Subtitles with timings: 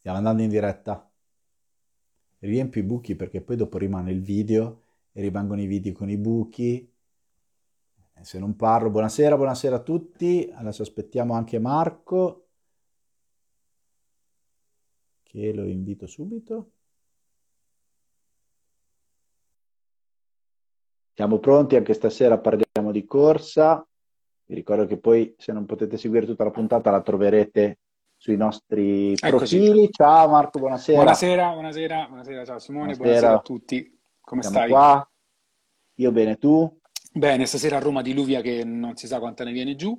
[0.00, 1.12] Stiamo andando in diretta.
[2.38, 6.16] Riempi i buchi perché poi dopo rimane il video e rimangono i video con i
[6.16, 6.90] buchi.
[8.14, 10.50] E se non parlo, buonasera, buonasera a tutti.
[10.50, 12.48] Adesso aspettiamo anche Marco,
[15.22, 16.72] che lo invito subito.
[21.12, 23.86] Siamo pronti, anche stasera parliamo di corsa.
[24.46, 27.80] Vi ricordo che poi se non potete seguire tutta la puntata la troverete
[28.20, 29.56] sui nostri Eccoci.
[29.56, 29.90] profili.
[29.90, 30.98] Ciao Marco, buonasera.
[30.98, 33.98] Buonasera, buonasera, buonasera, ciao Simone, buonasera, buonasera a tutti.
[34.20, 34.68] Come Siamo stai?
[34.68, 35.10] Qua.
[35.94, 36.78] Io bene, tu?
[37.14, 39.98] Bene, stasera a Roma diluvia che non si sa quanta ne viene giù.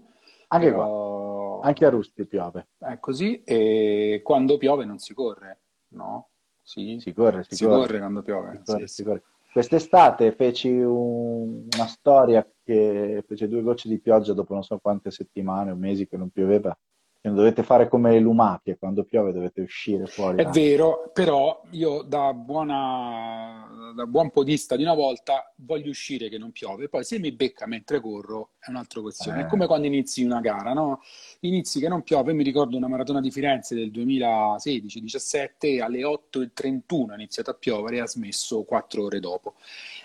[0.50, 1.58] Anche però...
[1.58, 2.68] qua, anche a Rusti piove.
[2.78, 5.62] È così, e quando piove non si corre,
[5.94, 6.30] no?
[6.62, 7.88] Sì, si corre, si, si corre.
[7.88, 7.98] corre.
[7.98, 8.62] quando piove.
[8.64, 9.24] Si corre, sì, si corre.
[9.52, 11.68] Quest'estate feci un...
[11.76, 16.08] una storia che fece due gocce di pioggia dopo non so quante settimane o mesi
[16.08, 16.78] che non pioveva
[17.24, 20.42] non dovete fare come le lumache, quando piove dovete uscire fuori.
[20.42, 26.40] È vero, però io da, buona, da buon podista di una volta voglio uscire che
[26.40, 29.42] non piove, poi se mi becca mentre corro è un'altra questione.
[29.42, 29.44] Eh.
[29.44, 31.02] È come quando inizi una gara, no?
[31.42, 37.16] Inizi che non piove, mi ricordo una maratona di Firenze del 2016-17, alle 8.31 ha
[37.16, 39.56] iniziato a piovere e ha smesso quattro ore dopo.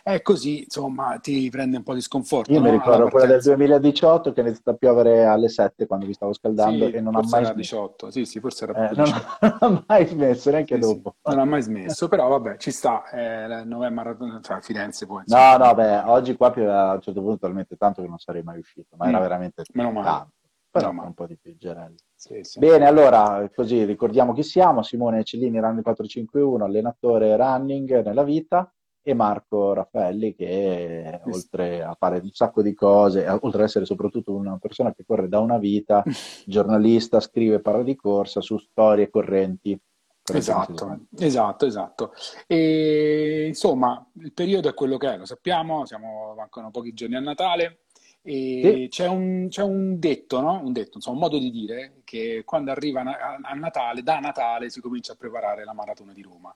[0.06, 2.52] È così, insomma, ti prende un po' di sconforto.
[2.52, 2.66] Io no?
[2.66, 6.32] mi ricordo quella del 2018 che è iniziato a piovere alle 7 quando mi stavo
[6.32, 7.54] scaldando sì, e non ha mai smesso.
[7.54, 9.10] 18, sì, sì, forse era eh, non,
[9.58, 11.16] non, ha mai smesso, neanche sì, dopo.
[11.20, 11.28] Sì.
[11.34, 15.22] Non ha mai smesso, però vabbè, ci sta, eh, 9 maratona, cioè Firenze poi.
[15.22, 15.56] Insomma.
[15.56, 18.44] No, no, beh, oggi qua piove a un certo punto talmente tanto che non sarei
[18.44, 19.08] mai uscito, ma mm.
[19.08, 20.06] era veramente Meno male.
[20.06, 20.34] tanto.
[20.70, 21.96] Però un po' di piggerelli.
[22.14, 22.60] Sì, sì.
[22.60, 24.82] Bene, allora, così ricordiamo chi siamo.
[24.82, 28.70] Simone Cellini, Running 451, allenatore running nella vita
[29.08, 34.34] e Marco Raffaelli che oltre a fare un sacco di cose, oltre ad essere soprattutto
[34.34, 36.02] una persona che corre da una vita,
[36.44, 39.80] giornalista, scrive, parla di corsa su storie correnti.
[40.32, 42.12] Esatto, esatto, esatto.
[42.48, 47.20] E insomma, il periodo è quello che è, lo sappiamo, siamo, mancano pochi giorni a
[47.20, 47.82] Natale.
[48.22, 50.60] E c'è, un, c'è, un, detto, no?
[50.60, 54.80] Un detto, insomma, un modo di dire che quando arriva a Natale, da Natale si
[54.80, 56.52] comincia a preparare la maratona di Roma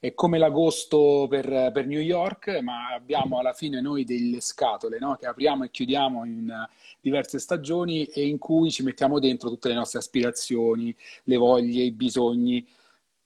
[0.00, 5.16] è come l'agosto per, per, New York, ma abbiamo alla fine noi delle scatole no?
[5.16, 6.66] che apriamo e chiudiamo in
[7.00, 11.92] diverse stagioni e in cui ci mettiamo dentro tutte le nostre aspirazioni, le voglie, i
[11.92, 12.66] bisogni,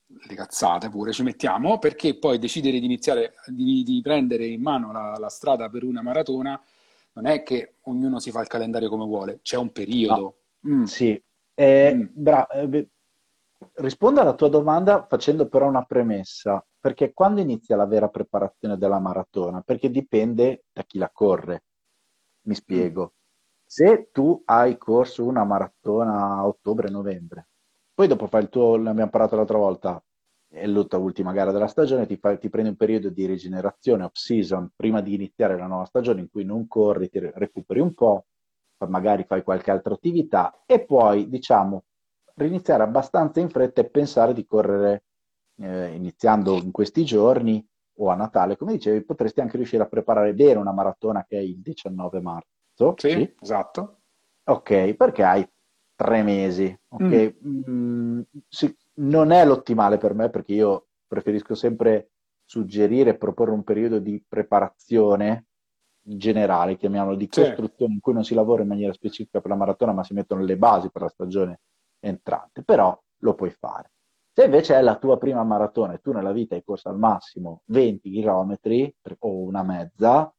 [0.06, 4.92] le cazzate pure ci mettiamo, perché poi decidere di iniziare, di, di prendere in mano
[4.92, 6.60] la, la, strada per una maratona
[7.12, 10.36] non è che ognuno si fa il calendario come vuole, c'è un periodo.
[10.60, 10.74] No.
[10.74, 10.82] Mm.
[10.84, 11.20] Sì,
[11.54, 12.06] eh, mm.
[12.12, 12.88] bra- eh,
[13.80, 18.98] rispondo alla tua domanda facendo però una premessa, perché quando inizia la vera preparazione della
[18.98, 19.60] maratona?
[19.60, 21.64] Perché dipende da chi la corre.
[22.42, 23.14] Mi spiego.
[23.64, 27.48] Se tu hai corso una maratona a ottobre-novembre,
[27.94, 30.02] poi dopo fai il tuo, l'abbiamo parlato l'altra volta,
[30.48, 35.00] è l'ultima gara della stagione, ti, fai, ti prendi un periodo di rigenerazione off-season prima
[35.00, 38.26] di iniziare la nuova stagione in cui non corri, ti recuperi un po',
[38.88, 41.84] magari fai qualche altra attività e poi, diciamo,
[42.40, 45.04] riniziare abbastanza in fretta e pensare di correre
[45.60, 47.64] eh, iniziando in questi giorni
[47.98, 51.40] o a Natale, come dicevi, potresti anche riuscire a preparare bene una maratona che è
[51.40, 52.94] il 19 marzo.
[52.96, 53.34] Sì, sì?
[53.40, 54.00] esatto.
[54.44, 55.48] Ok, perché hai
[55.94, 56.76] tre mesi.
[56.88, 57.62] Ok, mm.
[57.68, 62.12] Mm, sì, non è l'ottimale per me perché io preferisco sempre
[62.44, 65.46] suggerire e proporre un periodo di preparazione
[66.02, 67.94] generale, chiamiamolo di costruzione, sì.
[67.96, 70.56] in cui non si lavora in maniera specifica per la maratona, ma si mettono le
[70.56, 71.60] basi per la stagione
[72.00, 73.92] entrante, però lo puoi fare.
[74.32, 77.62] Se invece è la tua prima maratona e tu nella vita hai corso al massimo
[77.66, 78.56] 20 km
[79.18, 80.32] o una mezza,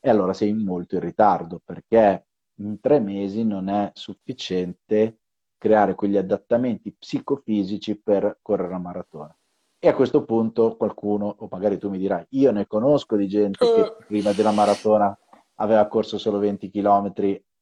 [0.00, 2.26] e allora sei molto in ritardo perché
[2.56, 5.20] in tre mesi non è sufficiente
[5.56, 9.36] creare quegli adattamenti psicofisici per correre la maratona.
[9.78, 13.64] E a questo punto qualcuno, o magari tu mi dirai, io ne conosco di gente
[13.64, 13.96] che eh.
[14.06, 15.16] prima della maratona
[15.56, 17.12] aveva corso solo 20 km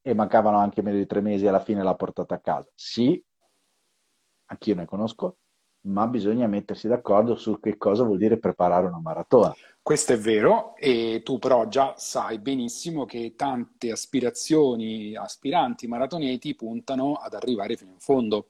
[0.01, 2.69] e mancavano anche meno di tre mesi e alla fine l'ha portata a casa.
[2.75, 3.23] Sì,
[4.53, 5.37] anch'io ne conosco,
[5.81, 9.53] ma bisogna mettersi d'accordo su che cosa vuol dire preparare una maratona.
[9.81, 17.15] Questo è vero, e tu però già sai benissimo che tante aspirazioni, aspiranti maratoneti puntano
[17.15, 18.47] ad arrivare fino in fondo.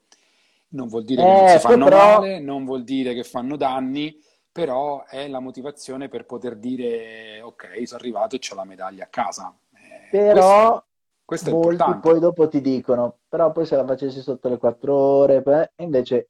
[0.69, 2.19] Non vuol dire che non si eh, fanno però...
[2.19, 4.15] male, non vuol dire che fanno danni,
[4.51, 9.07] però è la motivazione per poter dire ok, sono arrivato e ho la medaglia a
[9.07, 9.55] casa.
[9.73, 10.85] Eh, però questo,
[11.25, 15.71] questo molti poi dopo ti dicono, però poi se la facessi sotto le quattro ore,
[15.75, 16.29] e invece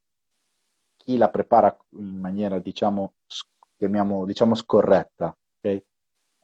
[0.97, 3.13] chi la prepara in maniera, diciamo,
[3.75, 5.83] chiamiamo, diciamo scorretta, okay?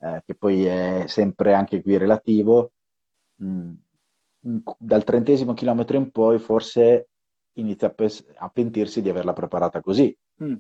[0.01, 2.71] eh, che poi è sempre anche qui relativo,
[3.35, 3.71] mh,
[4.47, 7.09] mm, dal trentesimo chilometro in poi forse
[7.53, 10.15] inizia a, pes- a pentirsi di averla preparata così.
[10.43, 10.55] Mm.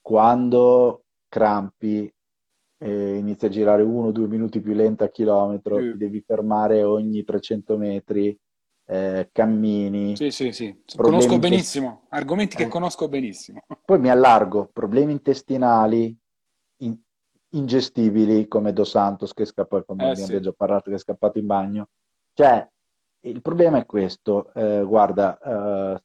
[0.00, 2.12] Quando crampi,
[2.82, 5.92] eh, inizia a girare uno o due minuti più lenta a chilometro, mm.
[5.92, 8.36] ti devi fermare ogni 300 metri,
[8.86, 10.16] eh, cammini.
[10.16, 12.68] Sì, sì, sì, conosco benissimo, argomenti che eh.
[12.68, 13.62] conosco benissimo.
[13.84, 16.16] Poi mi allargo, problemi intestinali
[16.78, 16.98] in-
[17.50, 20.40] ingestibili come Dos Santos che scappa, come eh, abbiamo sì.
[20.40, 21.88] già parlato, che è scappato in bagno.
[22.32, 22.68] Cioè,
[23.24, 26.02] il problema è questo, eh, guarda, eh,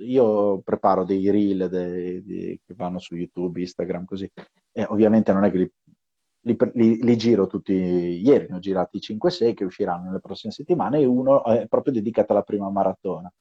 [0.00, 4.30] io preparo dei reel dei, dei, che vanno su YouTube, Instagram, così,
[4.72, 5.72] e ovviamente non è che li,
[6.44, 11.00] li, li, li giro tutti ieri, ne ho girati 5-6 che usciranno nelle prossime settimane
[11.00, 13.32] e uno è proprio dedicato alla prima maratona.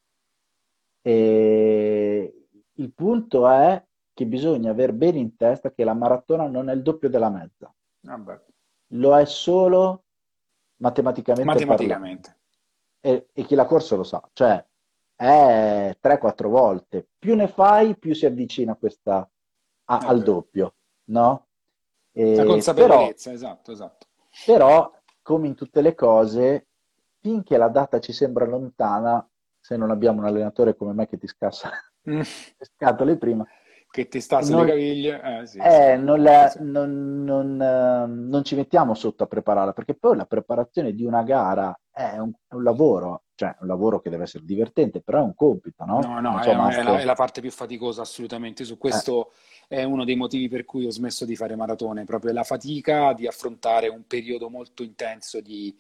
[1.02, 3.84] E il punto è
[4.14, 7.74] che bisogna avere bene in testa che la maratona non è il doppio della mezza.
[8.06, 8.42] Ah
[8.88, 10.04] lo è solo
[10.78, 11.52] matematicamente.
[11.52, 12.38] Matematicamente
[13.06, 14.66] e, e chi l'ha corso lo sa, cioè
[15.14, 17.10] è 3-4 volte.
[17.20, 19.30] Più ne fai, più si avvicina questa,
[19.86, 21.48] a, al doppio, no?
[22.14, 24.08] E, La consapevolezza, però, esatto, esatto.
[24.46, 26.68] Però, come in tutte le cose,
[27.20, 29.28] finché la data ci sembra lontana,
[29.60, 31.72] se non abbiamo un allenatore come me che ti scassa
[32.10, 32.20] mm.
[32.20, 33.46] le scatole prima,
[33.94, 35.22] che ti sta sulle caviglie.
[35.22, 36.04] Eh, sì, eh, sì.
[36.04, 40.94] Non, la, non, non, uh, non, ci mettiamo sotto a prepararla, perché poi la preparazione
[40.94, 45.02] di una gara è un, è un, lavoro, cioè un lavoro che deve essere divertente,
[45.02, 46.00] però è un compito, no?
[46.00, 48.64] No, no, è, è, la, è, la, parte più faticosa assolutamente.
[48.64, 49.34] Su questo eh.
[49.74, 53.26] È uno dei motivi per cui ho smesso di fare maratone, proprio la fatica di
[53.26, 55.76] affrontare un periodo molto intenso di,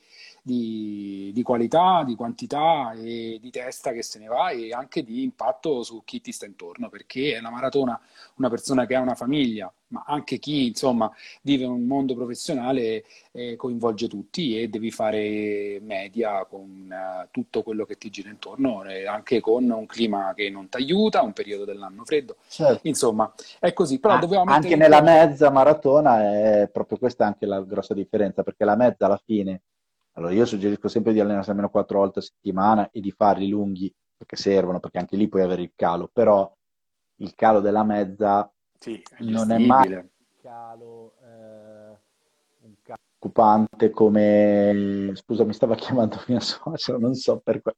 [0.45, 5.24] di, di, qualità, di quantità e di testa che se ne va e anche di
[5.24, 8.00] impatto su chi ti sta intorno, perché è la maratona
[8.36, 11.10] una persona che ha una famiglia, ma anche chi insomma
[11.44, 17.86] vive un mondo professionale eh, coinvolge tutti e devi fare media con uh, tutto quello
[17.86, 21.63] che ti gira intorno, eh, anche con un clima che non ti aiuta, un periodo
[21.63, 22.36] dell'anno freddo.
[22.50, 22.86] Certo.
[22.88, 24.00] Insomma, è così.
[24.00, 28.75] Però ah, anche nella mezza maratona è proprio questa anche la grossa differenza, perché la
[28.75, 29.62] mezza alla fine
[30.13, 33.94] allora io suggerisco sempre di allenarsi almeno quattro volte a settimana e di farli lunghi
[34.15, 36.51] perché servono, perché anche lì puoi avere il calo, però
[37.18, 40.07] il calo della mezza sì, è non è mai un
[40.42, 41.98] calo, eh,
[42.62, 45.12] un calo occupante come...
[45.13, 47.77] Scusa, mi stava chiamando mia suocera, non so per quale...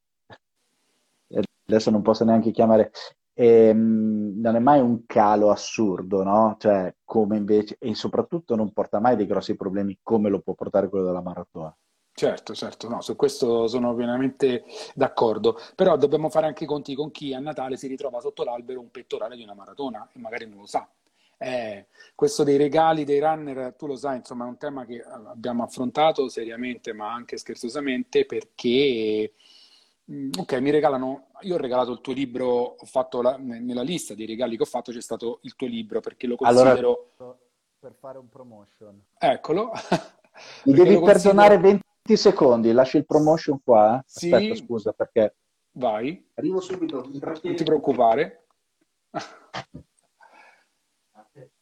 [1.67, 2.91] Adesso non posso neanche chiamare...
[3.33, 6.55] E, ehm, non è mai un calo assurdo, no?
[6.57, 7.77] Cioè, come invece...
[7.79, 11.75] E soprattutto non porta mai dei grossi problemi come lo può portare quello della maratona.
[12.17, 14.63] Certo, certo, no, su questo sono pienamente
[14.93, 18.79] d'accordo, però dobbiamo fare anche i conti con chi a Natale si ritrova sotto l'albero
[18.79, 20.89] un pettorale di una maratona e magari non lo sa.
[21.37, 25.63] Eh, questo dei regali dei runner, tu lo sai, insomma, è un tema che abbiamo
[25.63, 29.33] affrontato seriamente, ma anche scherzosamente, perché,
[30.09, 32.47] mm, ok, mi regalano, io ho regalato il tuo libro,
[32.79, 35.99] ho fatto la, nella lista dei regali che ho fatto c'è stato il tuo libro,
[35.99, 37.11] perché lo considero...
[37.17, 37.37] Allora,
[37.77, 39.03] per fare un promotion.
[39.19, 39.71] Eccolo.
[40.63, 43.95] Mi devi perdonare 20 20 secondi, lascio il promotion qua.
[43.95, 44.03] Eh?
[44.05, 44.63] Aspetta, sì.
[44.63, 45.35] scusa, perché...
[45.71, 46.23] Vai.
[46.35, 47.09] Arrivo subito.
[47.11, 48.45] Non ti preoccupare.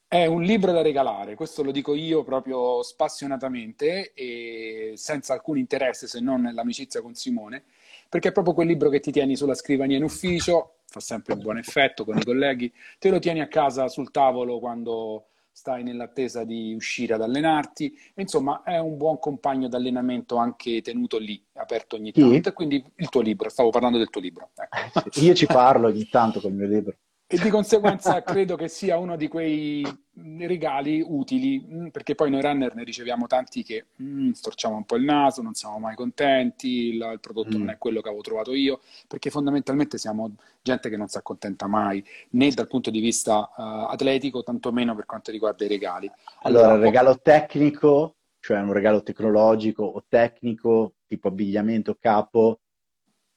[0.06, 6.06] È un libro da regalare, questo lo dico io proprio spassionatamente e senza alcun interesse
[6.06, 7.64] se non nell'amicizia con Simone,
[8.10, 11.40] perché è proprio quel libro che ti tieni sulla scrivania in ufficio, fa sempre un
[11.40, 16.44] buon effetto con i colleghi, te lo tieni a casa sul tavolo quando stai nell'attesa
[16.44, 22.12] di uscire ad allenarti, insomma è un buon compagno d'allenamento anche tenuto lì, aperto ogni
[22.12, 24.50] tanto, e quindi il tuo libro, stavo parlando del tuo libro.
[24.56, 25.20] Ecco.
[25.22, 26.98] Io ci parlo ogni tanto con il mio libro.
[27.28, 32.42] E di conseguenza credo che sia uno di quei regali utili, mm, perché poi noi
[32.42, 36.90] runner ne riceviamo tanti che mm, storciamo un po' il naso, non siamo mai contenti,
[36.90, 37.60] il, il prodotto mm.
[37.60, 41.68] non è quello che avevo trovato io, perché fondamentalmente siamo gente che non si accontenta
[41.68, 46.12] mai, né dal punto di vista uh, atletico, tantomeno per quanto riguarda i regali.
[46.44, 52.60] Allora, allora il regalo tecnico, cioè un regalo tecnologico o tecnico, tipo abbigliamento, capo,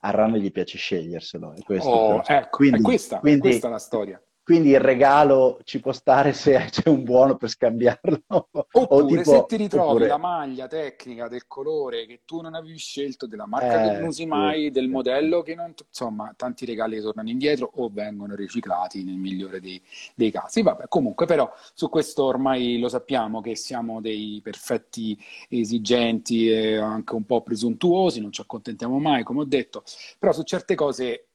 [0.00, 1.54] a runner gli piace sceglierselo.
[1.54, 4.20] È questo, oh, ecco, quindi, è questa, quindi, è questa la storia.
[4.46, 8.22] Quindi il regalo ci può stare se c'è un buono per scambiarlo.
[8.28, 10.06] Oppure tipo, se ti ritrovi oppure...
[10.06, 14.06] la maglia tecnica del colore che tu non avevi scelto, della marca eh, che non
[14.06, 15.74] usi mai, del modello che non...
[15.88, 19.82] Insomma, tanti regali tornano indietro o vengono riciclati nel migliore dei,
[20.14, 20.62] dei casi.
[20.62, 27.16] Vabbè, comunque però su questo ormai lo sappiamo che siamo dei perfetti esigenti e anche
[27.16, 29.82] un po' presuntuosi, non ci accontentiamo mai, come ho detto.
[30.20, 31.30] Però su certe cose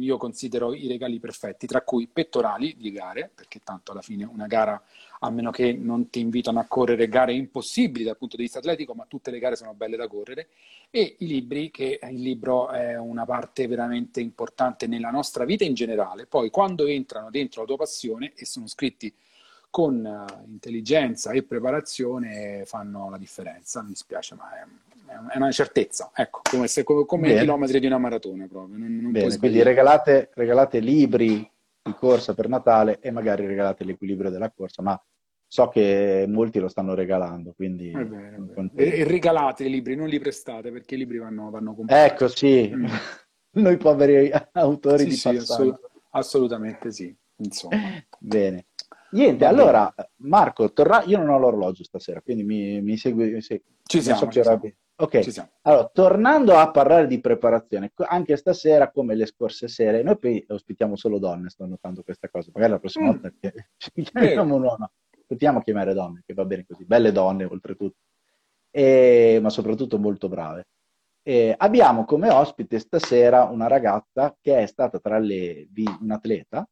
[0.00, 4.46] io considero i regali perfetti, tra cui pettorali di gare, perché tanto alla fine una
[4.46, 4.82] gara,
[5.20, 8.94] a meno che non ti invitano a correre gare impossibili dal punto di vista atletico,
[8.94, 10.48] ma tutte le gare sono belle da correre,
[10.90, 15.74] e i libri, che il libro è una parte veramente importante nella nostra vita in
[15.74, 16.26] generale.
[16.26, 19.12] Poi quando entrano dentro la tua passione e sono scritti
[19.76, 23.82] con uh, intelligenza e preparazione fanno la differenza.
[23.82, 27.98] Mi spiace, ma è, è una certezza, ecco, come, se, come i chilometri di una
[27.98, 28.78] maratona proprio.
[28.78, 31.46] Non, non Bene, quindi regalate, regalate libri
[31.82, 34.98] di corsa per Natale e magari regalate l'equilibrio della corsa, ma
[35.46, 37.90] so che molti lo stanno regalando, quindi...
[37.90, 38.70] È vero, è vero.
[38.76, 42.12] E, e, regalate i libri, non li prestate, perché i libri vanno, vanno comprati.
[42.14, 42.72] Ecco, sì.
[42.74, 42.86] Mm.
[43.60, 47.76] Noi poveri autori sì, di sì, assolut- assolutamente sì, insomma.
[48.18, 48.64] Bene.
[49.16, 50.10] Niente, Va allora bene.
[50.16, 51.02] Marco, torna...
[51.04, 53.40] io non ho l'orologio stasera, quindi mi, mi segui.
[53.40, 53.74] Segui.
[53.82, 54.60] Ci siamo, so ci siamo.
[54.98, 60.42] Ok, allora tornando a parlare di preparazione, anche stasera come le scorse sere, noi poi
[60.48, 63.10] ospitiamo solo donne, sto notando questa cosa, magari la prossima mm.
[63.10, 63.30] volta
[63.76, 64.90] ci chiamiamo un uomo,
[65.26, 67.98] continuiamo a chiamare donne, che va bene così, belle donne oltretutto,
[68.70, 70.66] e, ma soprattutto molto brave.
[71.22, 75.68] E abbiamo come ospite stasera una ragazza che è stata tra le,
[76.00, 76.66] un atleta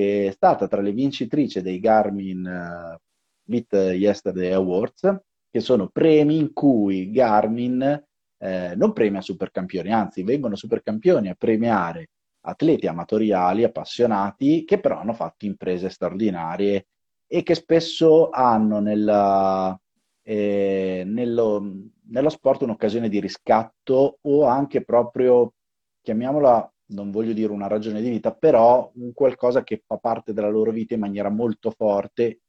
[0.00, 2.98] che è stata tra le vincitrici dei Garmin uh,
[3.42, 5.14] Beat Yesterday Awards,
[5.50, 8.02] che sono premi in cui Garmin
[8.38, 12.08] eh, non premia supercampioni, anzi vengono supercampioni a premiare
[12.42, 16.86] atleti amatoriali, appassionati, che però hanno fatto imprese straordinarie
[17.26, 19.78] e che spesso hanno nella,
[20.22, 21.74] eh, nello,
[22.08, 25.52] nello sport un'occasione di riscatto o anche proprio,
[26.00, 30.70] chiamiamola non voglio dire una ragione di vita, però qualcosa che fa parte della loro
[30.70, 32.40] vita in maniera molto forte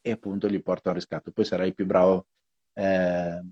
[0.00, 1.32] e appunto gli porta un riscatto.
[1.32, 2.26] Poi sarai più bravo
[2.74, 3.42] eh,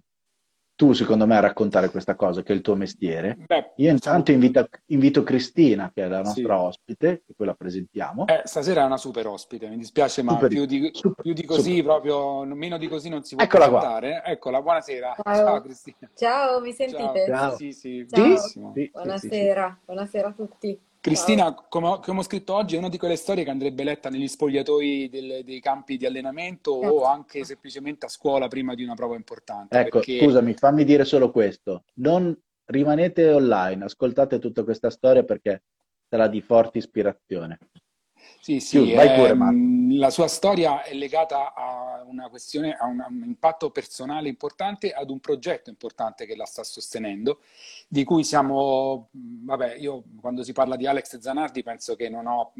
[0.76, 3.36] tu secondo me a raccontare questa cosa che è il tuo mestiere.
[3.46, 6.64] Beh, Io intanto invito, invito, Cristina, che è la nostra sì.
[6.64, 8.26] ospite, che poi la presentiamo.
[8.26, 11.44] Eh, stasera è una super ospite, mi dispiace, ma super, più, di, super, più, di,
[11.44, 11.84] così, super.
[11.84, 14.20] proprio meno di così non si può Eccola presentare.
[14.22, 14.32] Qua.
[14.32, 15.16] Eccola, buonasera.
[15.22, 15.34] Ciao.
[15.34, 16.10] Ciao Cristina.
[16.14, 17.24] Ciao, mi sentite?
[17.26, 17.56] Ciao.
[17.56, 18.36] Sì, sì, Ciao.
[18.74, 20.80] Sì, buonasera, sì, buonasera a tutti.
[21.04, 24.26] Cristina, come, come, ho scritto oggi, è una di quelle storie che andrebbe letta negli
[24.26, 26.94] spogliatoi del, dei campi di allenamento certo.
[26.94, 29.78] o anche semplicemente a scuola prima di una prova importante.
[29.78, 30.18] Ecco, perché...
[30.18, 31.84] scusami, fammi dire solo questo.
[31.96, 32.34] Non
[32.64, 35.64] rimanete online, ascoltate tutta questa storia perché
[36.08, 37.58] sarà di forte ispirazione.
[38.40, 43.04] Sì, sì, vai pure, ehm, la sua storia è legata a una questione, a un,
[43.08, 47.40] un, impatto personale importante, ad un progetto importante che la sta sostenendo,
[47.88, 52.52] di cui siamo, vabbè, io quando si parla di Alex Zanardi penso che non ho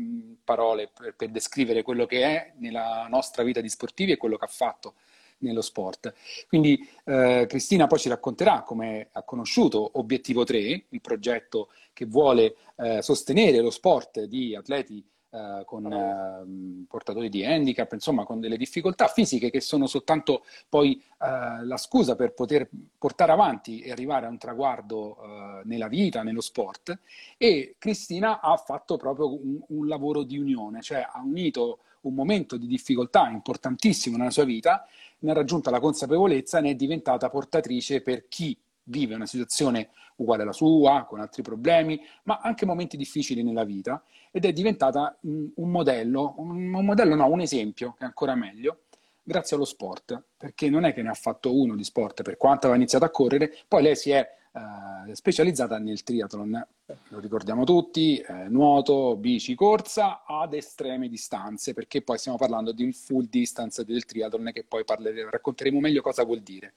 [0.42, 4.44] parole per, per descrivere quello che è nella nostra vita di sportivi e quello che
[4.44, 4.94] ha fatto
[5.38, 6.14] nello sport.
[6.48, 12.56] Quindi eh, Cristina poi ci racconterà come ha conosciuto Obiettivo 3, il progetto che vuole
[12.76, 15.04] eh, sostenere lo sport di atleti
[15.34, 21.02] eh, con eh, portatori di handicap, insomma con delle difficoltà fisiche che sono soltanto poi
[21.20, 26.22] eh, la scusa per poter portare avanti e arrivare a un traguardo eh, nella vita,
[26.22, 26.96] nello sport.
[27.36, 32.56] E Cristina ha fatto proprio un, un lavoro di unione, cioè ha unito un momento
[32.56, 34.86] di difficoltà importantissimo nella sua vita,
[35.20, 39.90] ne ha raggiunta la consapevolezza e ne è diventata portatrice per chi vive una situazione
[40.16, 45.16] uguale alla sua, con altri problemi, ma anche momenti difficili nella vita, ed è diventata
[45.22, 48.82] un, modello, un, modello no, un esempio, che è ancora meglio,
[49.22, 52.66] grazie allo sport, perché non è che ne ha fatto uno di sport, per quanto
[52.66, 56.66] aveva iniziato a correre, poi lei si è eh, specializzata nel triathlon,
[57.08, 62.92] lo ricordiamo tutti, eh, nuoto, bici, corsa ad estreme distanze, perché poi stiamo parlando di
[62.92, 66.74] full distance del triathlon che poi racconteremo meglio cosa vuol dire.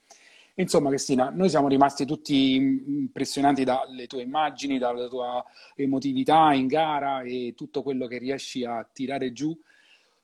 [0.58, 5.44] Insomma, Cristina, noi siamo rimasti tutti impressionati dalle tue immagini, dalla tua
[5.76, 9.56] emotività in gara e tutto quello che riesci a tirare giù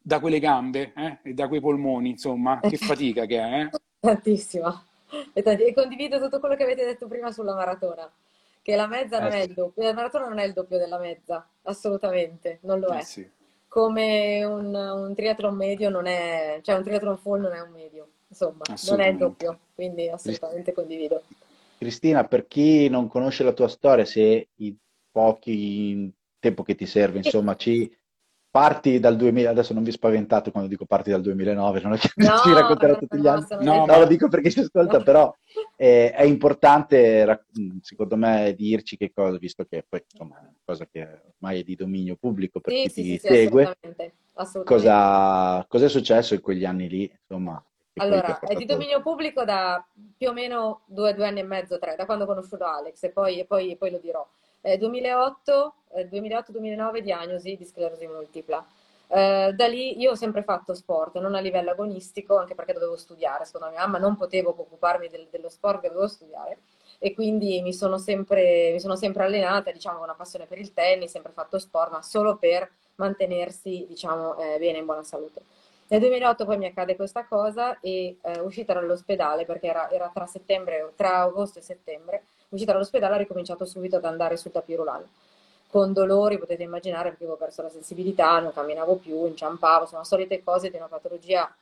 [0.03, 1.19] da quelle gambe eh?
[1.23, 3.61] e da quei polmoni, insomma, che fatica che è.
[3.61, 3.71] Eh?
[4.01, 4.85] Tantissima.
[5.33, 5.67] E, tanti...
[5.67, 8.11] e, condivido tutto quello che avete detto prima sulla maratona,
[8.61, 10.99] che la mezza non eh, è il doppio, la maratona non è il doppio della
[10.99, 12.99] mezza, assolutamente, non lo è.
[12.99, 13.31] Eh, sì.
[13.69, 18.09] Come un, un triathlon medio non è, cioè un triathlon full non è un medio
[18.35, 21.23] insomma, non è il doppio, quindi assolutamente condivido.
[21.79, 24.77] Cristina, per chi non conosce la tua storia, se i
[25.11, 27.91] pochi tempo che ti serve, insomma, ci
[28.51, 32.11] parti dal 2000, adesso non vi spaventate quando dico parti dal 2009, non è che
[32.15, 35.35] no, ci racconterò tutti gli anni, no, no, lo dico perché ci ascolta, però
[35.77, 37.47] eh, è importante,
[37.81, 41.63] secondo me, dirci che cosa, visto che poi, insomma, è una cosa che ormai è
[41.65, 44.89] di dominio pubblico per sì, chi sì, ti sì, segue, assolutamente, assolutamente.
[44.89, 47.61] Cosa, cosa è successo in quegli anni lì, insomma,
[47.97, 49.85] allora, è di dominio pubblico da
[50.17, 53.11] più o meno due, due anni e mezzo, tre, da quando ho conosciuto Alex e
[53.11, 54.27] poi, e poi, poi lo dirò.
[54.61, 58.65] Eh, 2008, eh, 2008-2009 diagnosi di sclerosi multipla.
[59.07, 62.97] Eh, da lì io ho sempre fatto sport, non a livello agonistico, anche perché dovevo
[62.97, 66.59] studiare, secondo mia mamma non potevo occuparmi del, dello sport che dovevo studiare
[66.99, 70.73] e quindi mi sono sempre, mi sono sempre allenata, diciamo, con una passione per il
[70.73, 75.43] tennis, sempre fatto sport, ma solo per mantenersi, diciamo, eh, bene, in buona salute.
[75.87, 80.27] Nel 2008 poi mi accade questa cosa e eh, uscita dall'ospedale, perché era, era tra,
[80.97, 85.09] tra, agosto e settembre, uscita dall'ospedale ho ricominciato subito ad andare sul tapirulano.
[85.69, 90.43] Con dolori, potete immaginare, perché avevo perso la sensibilità, non camminavo più, inciampavo, sono solite
[90.43, 91.53] cose di una patologia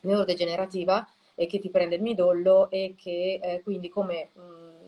[0.00, 4.81] neurodegenerativa e che ti prende il midollo e che eh, quindi come mh, mm,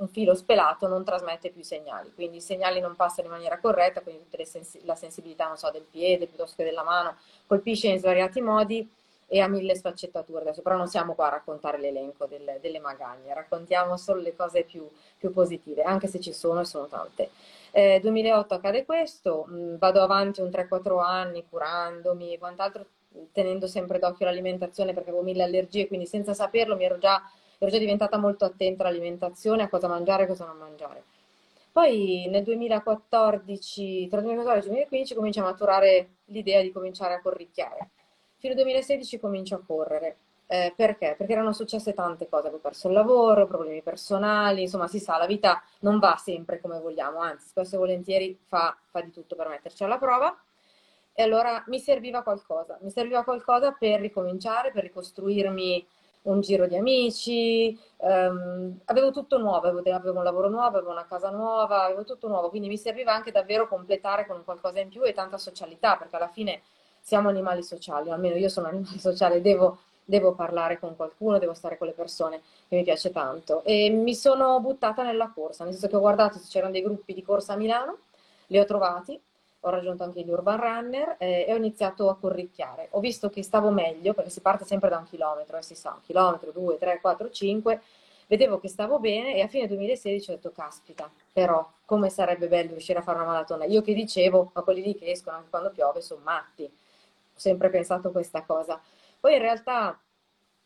[0.00, 3.58] un filo spelato non trasmette più i segnali, quindi i segnali non passano in maniera
[3.58, 7.16] corretta, quindi sens- la sensibilità, non so, del piede piuttosto che della mano
[7.46, 8.88] colpisce in svariati modi
[9.26, 10.40] e ha mille sfaccettature.
[10.40, 14.62] Adesso però non siamo qua a raccontare l'elenco delle, delle magagne, raccontiamo solo le cose
[14.64, 14.88] più,
[15.18, 17.30] più, positive, anche se ci sono e sono tante.
[17.70, 22.86] Eh, 2008 accade questo, mh, mm, vado avanti un 3-4 anni curandomi e quant'altro,
[23.32, 27.22] tenendo sempre d'occhio l'alimentazione perché avevo mille allergie, quindi senza saperlo mi ero già
[27.62, 31.04] ero già diventata molto attenta all'alimentazione, a cosa mangiare e cosa non mangiare.
[31.70, 37.14] Poi nel 2014, tra il 2014 e il 2015 comincia a maturare l'idea di cominciare
[37.14, 37.90] a corricchiare.
[38.38, 40.16] Fino al 2016 comincio a correre.
[40.46, 41.14] Eh, perché?
[41.16, 45.26] Perché erano successe tante cose, avevo perso il lavoro, problemi personali, insomma si sa, la
[45.26, 49.46] vita non va sempre come vogliamo, anzi spesso e volentieri fa, fa di tutto per
[49.48, 50.36] metterci alla prova.
[51.12, 55.86] E allora mi serviva qualcosa, mi serviva qualcosa per ricominciare, per ricostruirmi
[56.22, 61.30] un giro di amici, ehm, avevo tutto nuovo, avevo, un lavoro nuovo, avevo una casa
[61.30, 65.12] nuova, avevo tutto nuovo, quindi mi serviva anche davvero completare con qualcosa in più e
[65.12, 66.62] tanta socialità, perché alla fine
[67.00, 71.54] siamo animali sociali, almeno io sono un animale sociale, devo, devo parlare con qualcuno, devo
[71.54, 73.62] stare con le persone che mi piace tanto.
[73.64, 77.14] E mi sono buttata nella corsa, nel senso che ho guardato se c'erano dei gruppi
[77.14, 77.98] di corsa a Milano,
[78.48, 79.20] li ho trovati,
[79.60, 82.88] ho raggiunto anche gli urban runner eh, e ho iniziato a corricchiare.
[82.92, 85.92] Ho visto che stavo meglio, perché si parte sempre da un chilometro, eh, si sa,
[85.94, 87.82] un chilometro, due, tre, quattro, cinque,
[88.26, 92.70] vedevo che stavo bene e a fine 2016 ho detto, caspita, però come sarebbe bello
[92.70, 93.64] riuscire a fare una maratona.
[93.64, 96.64] Io che dicevo, ma quelli lì che escono anche quando piove sono matti.
[96.64, 98.80] Ho sempre pensato questa cosa.
[99.18, 99.98] Poi in realtà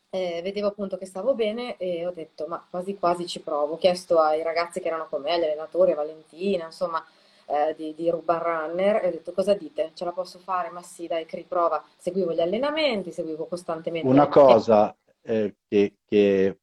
[0.09, 3.73] eh, vedevo appunto che stavo bene e ho detto, ma quasi quasi ci provo.
[3.73, 7.03] Ho chiesto ai ragazzi che erano con me, agli allenatori, a Valentina, insomma,
[7.47, 9.91] eh, di, di Urban Runner e ho detto cosa dite?
[9.93, 10.69] Ce la posso fare?
[10.69, 11.83] Ma sì, dai, che riprova.
[11.97, 14.07] Seguivo gli allenamenti, seguivo costantemente.
[14.07, 16.57] Una cosa eh, che, che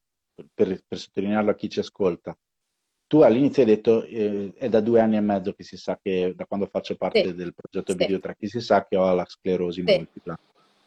[0.55, 2.37] per, per, sottolinearlo a chi ci ascolta,
[3.07, 6.33] tu all'inizio hai detto eh, è da due anni e mezzo che si sa che,
[6.35, 7.35] da quando faccio parte sì.
[7.35, 7.99] del progetto sì.
[7.99, 9.97] Video 3, che si sa che ho la sclerosi sì.
[9.97, 10.39] multipla.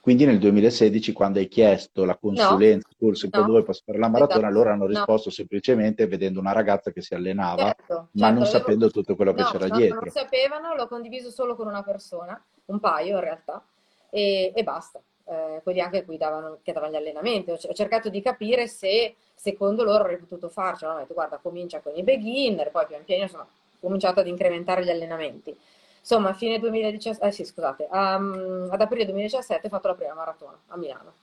[0.05, 3.53] Quindi nel 2016, quando hai chiesto la consulenza no, sul secondo no.
[3.53, 4.53] dove posso fare la maratona, esatto.
[4.53, 5.33] loro hanno risposto no.
[5.33, 9.41] semplicemente vedendo una ragazza che si allenava, certo, ma certo, non sapendo tutto quello che
[9.41, 10.01] no, c'era dietro.
[10.01, 13.65] Non sapevano, l'ho condiviso solo con una persona, un paio in realtà,
[14.11, 15.01] e, e basta.
[15.27, 17.49] Eh, quelli anche a cui davano, che davano gli allenamenti.
[17.49, 20.93] Ho, cercato di capire se secondo loro avrei potuto farcela.
[20.93, 23.47] Ho detto, guarda, comincia con i beginner, poi pian piano insomma, ho
[23.79, 25.57] cominciato ad incrementare gli allenamenti.
[26.05, 30.13] Insomma, a fine 2017, eh sì, scusate, um, ad aprile 2017 ho fatto la prima
[30.13, 31.13] maratona a Milano.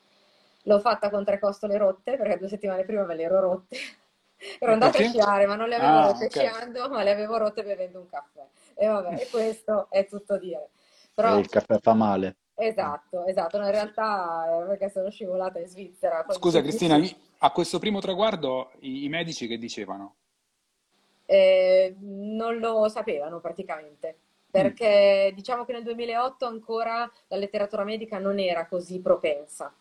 [0.64, 3.76] L'ho fatta con tre costole rotte, perché due settimane prima me le ero rotte.
[4.58, 6.48] ero andata a sciare, ma non le avevo ah, rotte okay.
[6.48, 8.44] sciando, ma le avevo rotte bevendo un caffè.
[8.74, 10.70] E vabbè, e questo è tutto dire.
[11.14, 12.38] Però, il caffè fa male.
[12.56, 13.58] Esatto, esatto.
[13.58, 16.26] No, in realtà perché sono scivolata in Svizzera.
[16.30, 16.98] Scusa Cristina,
[17.38, 20.16] a questo primo traguardo i, i medici che dicevano?
[21.24, 24.16] Eh, non lo sapevano praticamente
[24.52, 29.72] perché diciamo che nel 2008 ancora la letteratura medica non era così propensa.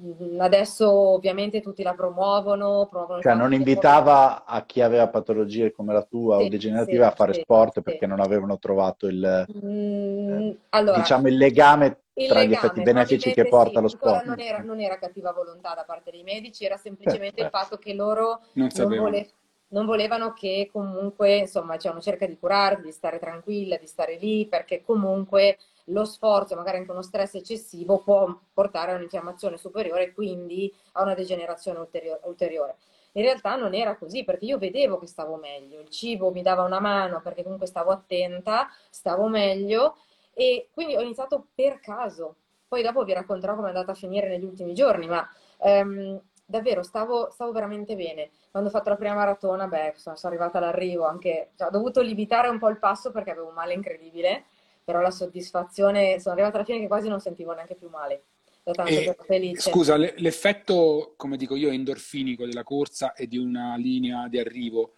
[0.00, 2.88] Mm, adesso ovviamente tutti la promuovono.
[2.90, 7.12] promuovono cioè non invitava a chi aveva patologie come la tua sì, o degenerativa sì,
[7.12, 11.98] a fare sì, sport perché non avevano trovato il, mm, eh, allora, diciamo, il legame
[12.14, 14.24] il tra legame, gli effetti benefici che porta lo sport.
[14.24, 17.76] Non era, non era, cattiva volontà da parte dei medici, era semplicemente eh, il fatto
[17.76, 19.26] che loro non, non volevano
[19.72, 24.46] non volevano che comunque, insomma, uno cerca di curarti, di stare tranquilla, di stare lì,
[24.46, 30.12] perché comunque lo sforzo, magari anche uno stress eccessivo, può portare a un'infiammazione superiore e
[30.12, 31.86] quindi a una degenerazione
[32.22, 32.76] ulteriore.
[33.12, 36.62] In realtà non era così perché io vedevo che stavo meglio, il cibo mi dava
[36.62, 39.96] una mano perché comunque stavo attenta, stavo meglio
[40.32, 42.36] e quindi ho iniziato per caso.
[42.68, 46.18] Poi dopo vi racconterò come è andata a finire negli ultimi giorni, ma ehm,
[46.52, 50.58] davvero stavo, stavo veramente bene quando ho fatto la prima maratona, beh, sono, sono arrivata
[50.58, 54.44] all'arrivo, anche, cioè, ho dovuto limitare un po' il passo perché avevo un male incredibile,
[54.84, 58.24] però la soddisfazione, sono arrivata alla fine che quasi non sentivo neanche più male.
[58.64, 59.16] E,
[59.56, 64.92] scusa, l'effetto, come dico io, endorfinico della corsa e di una linea di arrivo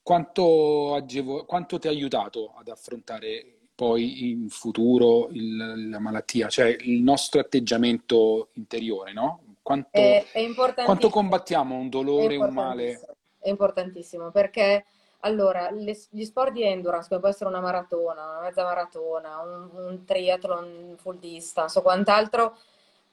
[0.00, 6.76] quanto, agevo- quanto ti ha aiutato ad affrontare poi in futuro il, la malattia, cioè
[6.80, 9.53] il nostro atteggiamento interiore, no?
[9.64, 10.46] Quanto, è, è
[10.84, 13.00] quanto combattiamo un dolore, un male?
[13.38, 14.84] È importantissimo perché
[15.20, 19.70] allora, le, gli sport di endurance, come può essere una maratona, una mezza maratona, un,
[19.72, 22.58] un triathlon full distance o quant'altro,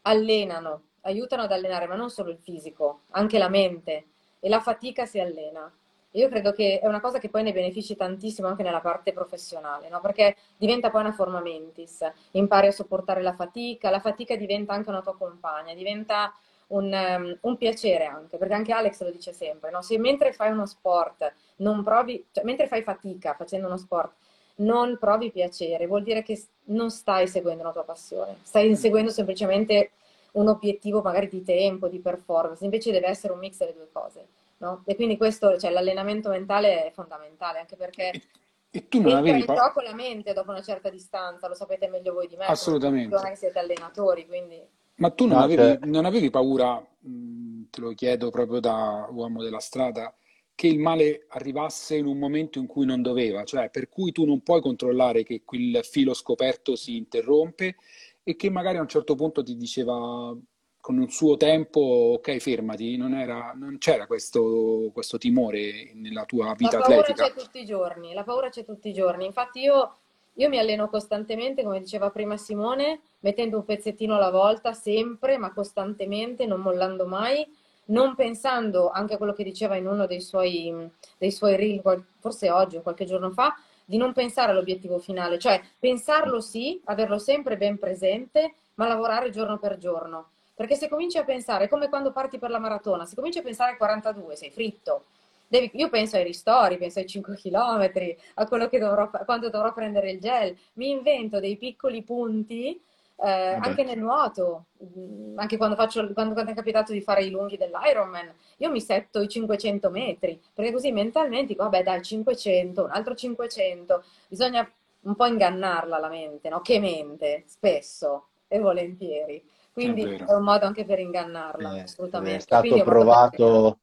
[0.01, 4.07] allenano, aiutano ad allenare, ma non solo il fisico, anche la mente
[4.41, 5.73] e la fatica si allena.
[6.12, 9.88] Io credo che è una cosa che poi ne benefici tantissimo anche nella parte professionale,
[9.88, 10.02] no?
[10.02, 14.89] perché diventa poi una forma mentis, impari a sopportare la fatica, la fatica diventa anche
[14.89, 16.34] una tua compagna, diventa
[16.67, 19.82] un, um, un piacere anche, perché anche Alex lo dice sempre, no?
[19.82, 24.12] se mentre fai uno sport non provi, cioè mentre fai fatica facendo uno sport,
[24.56, 29.91] non provi piacere, vuol dire che non stai seguendo la tua passione, stai inseguendo semplicemente
[30.34, 34.28] un obiettivo magari di tempo, di performance, invece deve essere un mix delle due cose.
[34.62, 34.84] No?
[34.86, 38.21] E quindi questo, cioè, l'allenamento mentale è fondamentale, anche perché e,
[38.69, 42.13] e tu non avevi in gioco la mente dopo una certa distanza, lo sapete meglio
[42.13, 42.45] voi di me.
[42.45, 43.15] Assolutamente.
[43.15, 44.62] Non è che siete allenatori, quindi...
[44.97, 45.80] Ma tu non, no, avevi, cioè...
[45.86, 50.13] non avevi, paura, mh, te lo chiedo proprio da uomo della strada,
[50.54, 54.26] che il male arrivasse in un momento in cui non doveva, cioè per cui tu
[54.26, 57.78] non puoi controllare che quel filo scoperto si interrompe
[58.21, 60.38] e che magari a un certo punto ti diceva
[60.82, 66.56] con un suo tempo, ok, fermati, non, era, non c'era questo, questo, timore nella tua
[66.58, 67.22] vita atletica.
[67.24, 69.26] La paura c'è tutti i giorni, la paura c'è tutti i giorni.
[69.26, 69.96] Infatti io,
[70.34, 75.54] io mi alleno costantemente, come diceva prima Simone, mettendo un pezzettino alla volta, sempre, ma
[75.54, 77.48] costantemente, non mollando mai,
[77.86, 80.89] non pensando anche a quello che diceva in uno dei suoi,
[81.20, 85.62] dei suoi reel, forse oggi o qualche giorno fa, di non pensare all'obiettivo finale, cioè
[85.78, 90.30] pensarlo sì, averlo sempre ben presente, ma lavorare giorno per giorno
[90.62, 93.71] perché se cominci a pensare, come quando parti per la maratona, se cominci a pensare
[93.71, 95.06] ai 42, sei fritto.
[95.47, 97.91] Devi, io penso ai ristori, penso ai 5 km,
[98.36, 100.56] a quello che dovrò, quando dovrò prendere il gel.
[100.74, 102.80] Mi invento dei piccoli punti
[103.24, 107.32] eh, anche nel nuoto, mm, anche quando, faccio, quando, quando, è capitato di fare i
[107.32, 112.84] lunghi dell'Ironman, io mi setto i 500 metri, perché così mentalmente dico, vabbè dai, 500,
[112.84, 114.71] un altro 500, bisogna
[115.02, 116.62] un po' ingannarla la mente, no?
[116.62, 119.43] Che mente, spesso e volentieri.
[119.71, 122.38] Quindi è, è, un modo anche per ingannarla, eh, assolutamente.
[122.38, 123.79] È stato Quindi provato,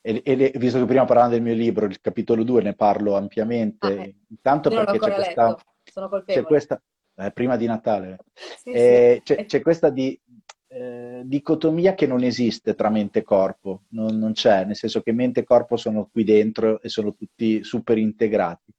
[0.00, 3.86] e, e, visto che prima parlando del mio libro, il capitolo 2, ne parlo ampiamente,
[3.86, 4.16] ah, eh.
[4.28, 5.56] intanto Io perché c'è questa,
[6.24, 6.82] c'è questa,
[7.16, 9.34] eh, prima di Natale, sì, eh, sì.
[9.34, 10.18] C'è, c'è, questa di,
[10.68, 15.12] eh, dicotomia che non esiste tra mente e corpo, non, non, c'è, nel senso che
[15.12, 18.72] mente e corpo sono qui dentro e sono tutti super integrati.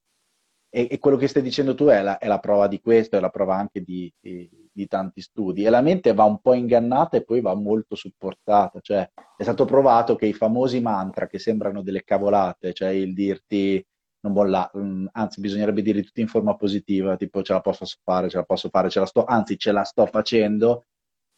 [0.78, 3.20] E, e quello che stai dicendo tu è la, è la, prova di questo, è
[3.20, 5.64] la prova anche di, di di tanti studi.
[5.64, 9.66] E la mente va un po' ingannata e poi va molto supportata, cioè è stato
[9.66, 13.84] provato che i famosi mantra che sembrano delle cavolate, cioè il dirti
[14.20, 18.30] non bolla, mm, anzi bisognerebbe dirli tutti in forma positiva, tipo ce la posso fare,
[18.30, 20.86] ce la posso fare, ce la sto, anzi ce la sto facendo,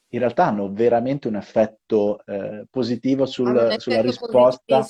[0.09, 4.85] in realtà hanno veramente un effetto eh, positivo sul, sulla risposta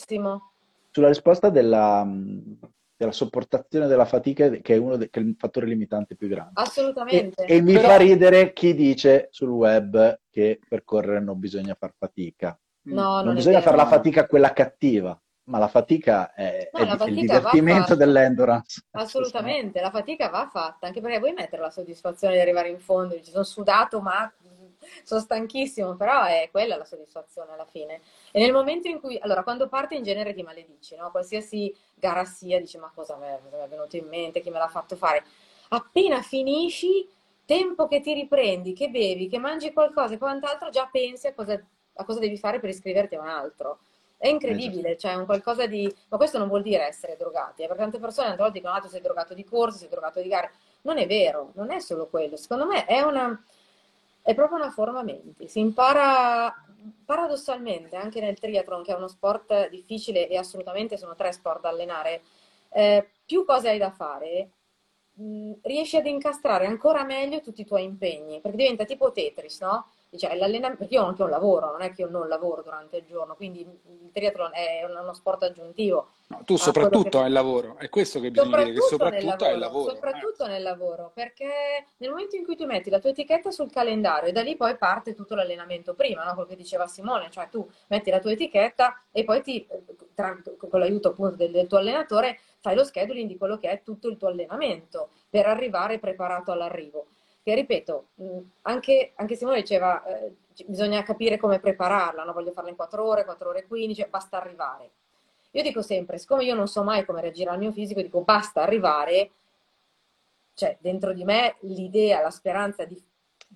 [0.92, 2.54] sulla risposta della, mm,
[3.00, 6.52] della sopportazione della fatica che è, uno de- che è il fattore limitante più grande.
[6.56, 7.46] Assolutamente.
[7.46, 7.88] E, e mi Però...
[7.88, 12.60] fa ridere chi dice sul web che per correre non bisogna far fatica.
[12.82, 16.86] No, non, non bisogna fare la fatica quella cattiva, ma la fatica è, no, è,
[16.86, 18.82] la fatica il divertimento dell'endurance.
[18.92, 23.16] Assolutamente, la fatica va fatta, anche perché vuoi mettere la soddisfazione di arrivare in fondo,
[23.16, 24.30] dici sono sudato ma
[25.04, 28.02] sono stanchissimo, però è quella la soddisfazione alla fine.
[28.32, 31.12] E nel momento in cui, allora, quando parte in genere ti maledici, no?
[31.12, 34.96] Qualsiasi gara sia, dici ma cosa mi è venuto in mente, chi me l'ha fatto
[34.96, 35.24] fare?
[35.70, 37.08] Appena finisci,
[37.46, 41.60] tempo che ti riprendi, che bevi, che mangi qualcosa e quant'altro, già pensi a cosa,
[41.94, 43.80] a cosa devi fare per iscriverti a un altro.
[44.18, 45.92] È incredibile, cioè un qualcosa di...
[46.10, 47.68] Ma questo non vuol dire essere drogati, eh?
[47.68, 50.28] perché tante persone tante volte dicono, ah, tu sei drogato di corso, sei drogato di
[50.28, 50.52] gare.
[50.82, 52.36] Non è vero, non è solo quello.
[52.36, 53.42] Secondo me è una
[54.22, 55.48] è proprio una forma menti.
[55.48, 56.54] Si impara
[57.06, 61.70] paradossalmente anche nel triathlon, che è uno sport difficile e assolutamente sono tre sport da
[61.70, 62.22] allenare,
[62.72, 64.50] eh, più cose hai da fare,
[65.14, 69.92] mh, riesci ad incastrare ancora meglio tutti i tuoi impegni, perché diventa tipo Tetris, no?
[70.18, 72.98] Cioè, l'allenamento, perché io ho anche un lavoro, non è che io non lavoro durante
[72.98, 76.14] il giorno, quindi il triathlon è uno sport aggiuntivo.
[76.30, 77.18] No, tu soprattutto che...
[77.18, 79.94] hai il lavoro, è questo che bisogna dire, che soprattutto hai il lavoro.
[79.94, 80.48] Soprattutto eh.
[80.48, 84.32] nel lavoro, perché nel momento in cui tu metti la tua etichetta sul calendario e
[84.32, 86.34] da lì poi parte tutto l'allenamento prima, no?
[86.34, 89.68] quello che diceva Simone, cioè tu metti la tua etichetta e poi ti,
[90.16, 93.84] tra, con l'aiuto appunto del, del tuo allenatore, fai lo scheduling di quello che è
[93.84, 97.06] tutto il tuo allenamento per arrivare preparato all'arrivo
[97.42, 98.08] che ripeto,
[98.64, 102.34] anche, anche Simone diceva eh, bisogna capire come prepararla, no?
[102.34, 104.92] voglio farla in 4 ore, 4 ore e 15, basta arrivare.
[105.52, 108.62] Io dico sempre, siccome io non so mai come reagire al mio fisico, dico basta
[108.62, 109.32] arrivare,
[110.54, 113.02] cioè dentro di me l'idea, la speranza di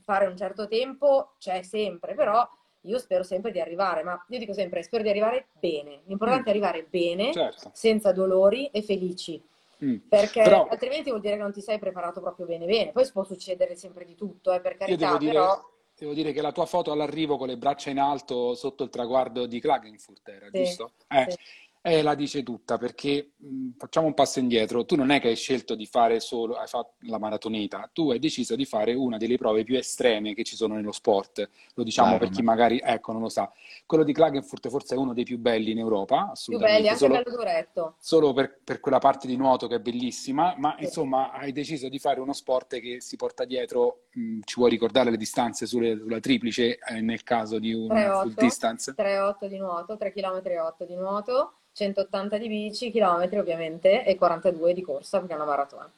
[0.01, 2.47] fare un certo tempo c'è sempre, però
[2.85, 6.01] io spero sempre di arrivare, ma io dico sempre, spero di arrivare bene.
[6.05, 6.47] L'importante mm.
[6.47, 7.69] è arrivare bene, certo.
[7.73, 9.41] senza dolori e felici.
[9.83, 9.95] Mm.
[10.07, 12.91] Perché però, altrimenti vuol dire che non ti sei preparato proprio bene bene.
[12.91, 15.71] Poi può succedere sempre di tutto, eh, per carità, devo dire, però...
[15.95, 19.45] Devo dire che la tua foto all'arrivo con le braccia in alto sotto il traguardo
[19.45, 20.93] di Klagenfurt era, sì, giusto?
[21.07, 21.37] Eh, sì.
[21.85, 24.85] Eh, la dice tutta perché mh, facciamo un passo indietro.
[24.85, 28.19] Tu non è che hai scelto di fare solo hai fatto la maratoneta, tu hai
[28.19, 31.45] deciso di fare una delle prove più estreme che ci sono nello sport.
[31.73, 33.51] Lo diciamo Dai, per chi magari ecco, non lo sa.
[33.85, 36.93] Quello di Klagenfurt forse è uno dei più belli in Europa, assolutamente.
[36.95, 37.95] Più belli, anche solo, bello.
[37.99, 40.85] Solo per, per, quella parte di nuoto che è bellissima, ma sì.
[40.85, 45.11] insomma hai deciso di fare uno sport che si porta dietro, mh, ci vuoi ricordare
[45.11, 48.93] le distanze sulle, sulla triplice eh, nel caso di un 3, full distance?
[48.95, 54.73] 3,8 di nuoto, 3 km 8 di nuoto 180 di bici, chilometri ovviamente, e 42
[54.73, 55.91] di corsa perché è una maratona.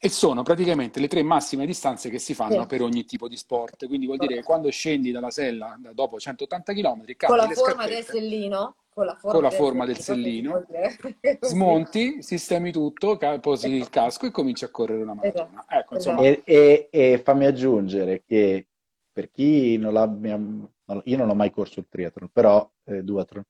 [0.00, 2.66] E sono praticamente le tre massime distanze che si fanno sì.
[2.68, 3.86] per ogni tipo di sport.
[3.88, 8.04] Quindi vuol dire che quando scendi dalla sella dopo 180 km, con la forma del
[8.04, 10.64] sellino, con la forma, con la forma del, del sellino,
[11.40, 15.64] smonti, sistemi tutto, posi il casco e cominci a correre una maratona.
[15.66, 15.74] Esatto.
[15.76, 16.22] Ecco, esatto.
[16.22, 18.68] e, e, e, fammi aggiungere che
[19.12, 23.42] per chi non l'ha, io non ho mai corso il triathlon, però eh, duathlon,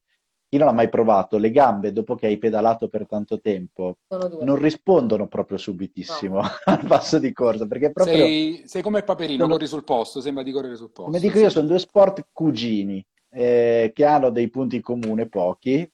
[0.49, 4.57] chi non l'ha mai provato, le gambe dopo che hai pedalato per tanto tempo non
[4.57, 6.49] rispondono proprio subitissimo no.
[6.65, 7.67] al passo di corsa.
[7.67, 8.17] Perché proprio...
[8.17, 9.53] sei, sei come il paperino, sono...
[9.53, 11.05] corri sul posto, sembra di correre sul posto.
[11.05, 15.91] Come dico io, sono due sport cugini eh, che hanno dei punti in comune pochi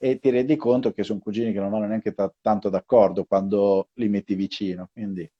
[0.00, 3.88] e ti rendi conto che sono cugini che non vanno neanche t- tanto d'accordo quando
[3.94, 4.88] li metti vicino.
[4.90, 5.30] Quindi...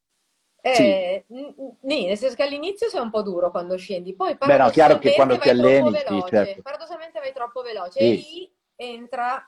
[0.61, 1.35] Eh, sì.
[1.35, 4.99] n- nel senso che all'inizio sei un po' duro quando scendi, poi Beh, no, chiaro
[4.99, 6.61] che quando ti alleni, sì, certo.
[6.61, 8.05] paradossalmente vai troppo veloce sì.
[8.05, 9.45] e lì entra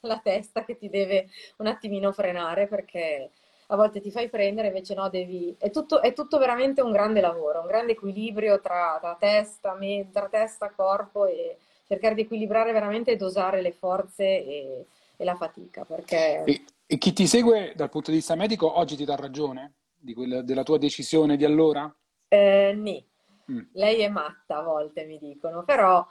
[0.00, 3.30] la testa che ti deve un attimino frenare perché
[3.72, 5.54] a volte ti fai prendere, invece no, devi...
[5.58, 10.08] È tutto, è tutto veramente un grande lavoro, un grande equilibrio tra, tra, testa, me...
[10.12, 15.36] tra testa, corpo e cercare di equilibrare veramente e dosare le forze e, e la
[15.36, 15.84] fatica.
[15.84, 16.42] Perché...
[16.44, 19.74] E, e, chi ti segue dal punto di vista medico oggi ti dà ragione
[20.14, 21.92] quella, della tua decisione di allora?
[22.26, 23.06] Eh, nì.
[23.52, 23.60] Mm.
[23.74, 26.04] Lei è matta a volte, mi dicono, però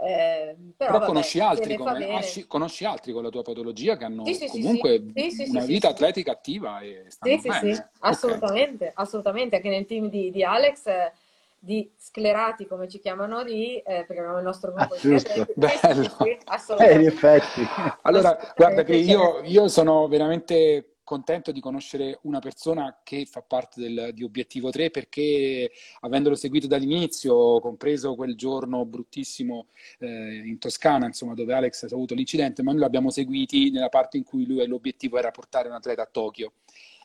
[0.00, 4.24] eh, però, però vabbè, conosci, altri come, conosci, altri con la tua patologia che hanno
[4.26, 7.74] sì, comunque sì, una vita atletica attiva e stanno sì, bene.
[7.74, 8.92] Sì, assolutamente, okay.
[8.94, 9.56] assolutamente.
[9.56, 11.12] Anche nel team di, di Alex, eh,
[11.58, 15.46] di sclerati come ci chiamano lì, eh, perché abbiamo il nostro gruppo ah, di giusto.
[15.56, 16.16] Bello.
[16.44, 16.98] assolutamente.
[16.98, 17.66] Eh, in effetti.
[18.02, 23.80] Allora, guarda che io, io sono veramente contento di conoscere una persona che fa parte
[23.80, 29.68] del, di Obiettivo 3 perché avendolo seguito dall'inizio, compreso quel giorno bruttissimo
[30.00, 34.18] eh, in Toscana, insomma, dove Alex ha avuto l'incidente, ma noi l'abbiamo seguiti nella parte
[34.18, 36.52] in cui lui l'obiettivo era portare un atleta a Tokyo.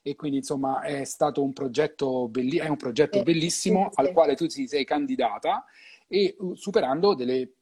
[0.01, 4.47] E quindi insomma è stato un progetto, belli- è un progetto bellissimo al quale tu
[4.47, 5.63] ti sei candidata
[6.09, 7.53] e uh, superando delle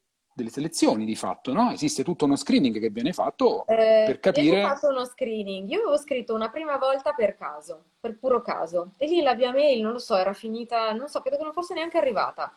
[0.41, 1.71] delle selezioni di fatto, no?
[1.71, 4.59] Esiste tutto uno screening che viene fatto eh, per capire...
[4.59, 8.41] Io ho fatto uno screening, io avevo scritto una prima volta per caso, per puro
[8.41, 11.43] caso, e lì la mia mail, non lo so, era finita, non so, credo che
[11.43, 12.53] non fosse neanche arrivata.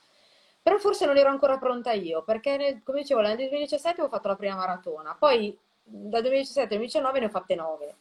[0.62, 4.28] Però forse non ero ancora pronta io, perché nel, come dicevo, nel 2017 avevo fatto
[4.28, 7.96] la prima maratona, poi dal 2017 al 2019 ne ho fatte nove.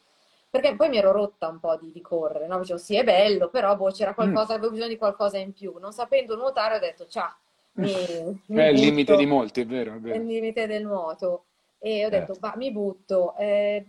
[0.50, 2.60] Perché poi mi ero rotta un po' di, di correre, no?
[2.60, 4.58] Dicevo, sì, è bello, però boh, c'era qualcosa, mm.
[4.58, 5.78] avevo bisogno di qualcosa in più.
[5.80, 7.36] Non sapendo nuotare ho detto, ciao,
[7.74, 7.92] mi,
[8.48, 10.16] mi è il limite di molti, è vero, è vero.
[10.16, 11.46] È il limite del nuoto.
[11.80, 12.58] E ho detto, certo.
[12.58, 13.36] mi butto.
[13.38, 13.86] Eh,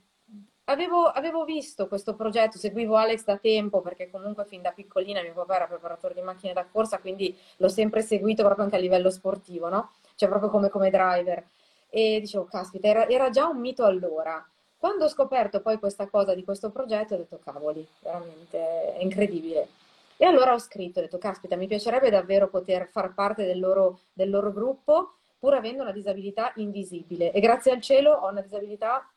[0.65, 5.35] avevo, avevo, visto questo progetto, seguivo Alex da tempo perché comunque fin da piccolina mio
[5.35, 9.11] papà era preparatore di macchine da corsa, quindi l'ho sempre seguito proprio anche a livello
[9.11, 9.93] sportivo, no?
[10.17, 11.45] Cioè proprio come, come driver.
[11.89, 14.45] E dicevo, caspita, era, era già un mito allora.
[14.77, 19.69] Quando ho scoperto poi questa cosa di questo progetto ho detto, cavoli, veramente è incredibile.
[20.17, 24.01] E allora ho scritto, ho detto, caspita, mi piacerebbe davvero poter far parte del loro,
[24.13, 27.33] del loro gruppo, pur avendo una disabilità invisibile.
[27.33, 29.11] E grazie al cielo ho una disabilità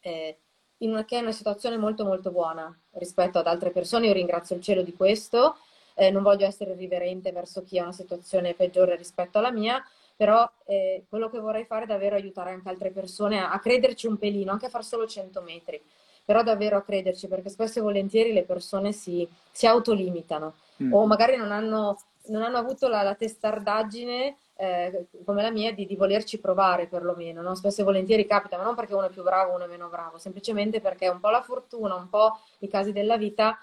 [0.00, 0.38] eh,
[0.78, 4.06] in una, che è una situazione molto molto buona rispetto ad altre persone.
[4.06, 5.56] Io ringrazio il cielo di questo.
[5.94, 9.84] Eh, non voglio essere riverente verso chi ha una situazione peggiore rispetto alla mia,
[10.16, 14.06] però eh, quello che vorrei fare è davvero aiutare anche altre persone a, a crederci
[14.06, 15.80] un pelino, anche a far solo 100 metri
[16.24, 20.92] però davvero a crederci, perché spesso e volentieri le persone si, si autolimitano mm.
[20.92, 25.86] o magari non hanno, non hanno avuto la, la testardaggine eh, come la mia di,
[25.86, 27.54] di, volerci provare perlomeno, no?
[27.54, 30.18] spesso e volentieri capita, ma non perché uno è più bravo uno è meno bravo,
[30.18, 33.58] semplicemente perché un po' la fortuna, un po' i casi della vita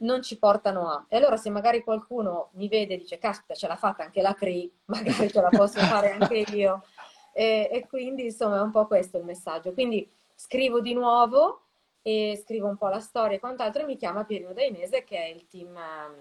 [0.00, 1.04] non ci portano a.
[1.08, 4.34] E allora se magari qualcuno mi vede e dice, caspita, ce l'ha fatta anche la
[4.34, 6.84] CRI, magari ce la posso fare anche io
[7.32, 9.72] E, e, quindi insomma è un po' questo il messaggio.
[9.72, 11.62] Quindi scrivo di nuovo
[12.08, 15.26] e scrivo un po' la storia e quant'altro e mi chiama Pierino Dainese che è
[15.26, 16.14] il team, ehm,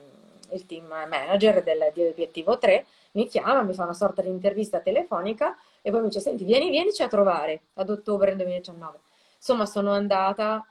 [0.52, 4.82] il team manager del, di Obiettivo 3, mi chiama, mi fa una sorta di intervista
[4.82, 9.00] telefonica e poi mi dice senti vieni, vienici a trovare ad ottobre del 2019.
[9.38, 10.66] Insomma sono andata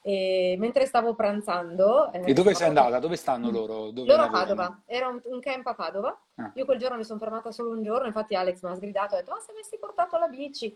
[0.00, 2.10] e mentre stavo pranzando...
[2.12, 2.98] Eh, e dove sei andata?
[2.98, 3.90] Dove stanno loro?
[3.90, 6.18] Dove loro a Padova, era un, un, camp a Padova.
[6.36, 6.52] Ah.
[6.54, 9.18] Io quel giorno mi sono fermata solo un giorno, infatti Alex mi ha sgridato e
[9.18, 10.74] ha detto, ah, se avessi portato la bici.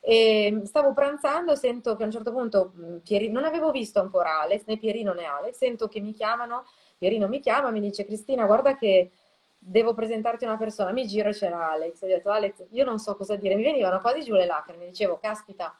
[0.00, 4.40] E stavo pranzando, sento che a un certo punto, mm, Pieri, non avevo visto ancora
[4.40, 6.64] Alex, né Pierino né Alex, sento che mi chiamano,
[6.96, 9.10] Pierino mi chiama, mi dice, Cristina, guarda che
[9.58, 12.02] devo presentarti una persona, mi giro e c'era Alex.
[12.02, 15.18] Ho detto, Alex, io non so cosa dire, mi venivano quasi giù le lacrime, dicevo,
[15.18, 15.76] caspita,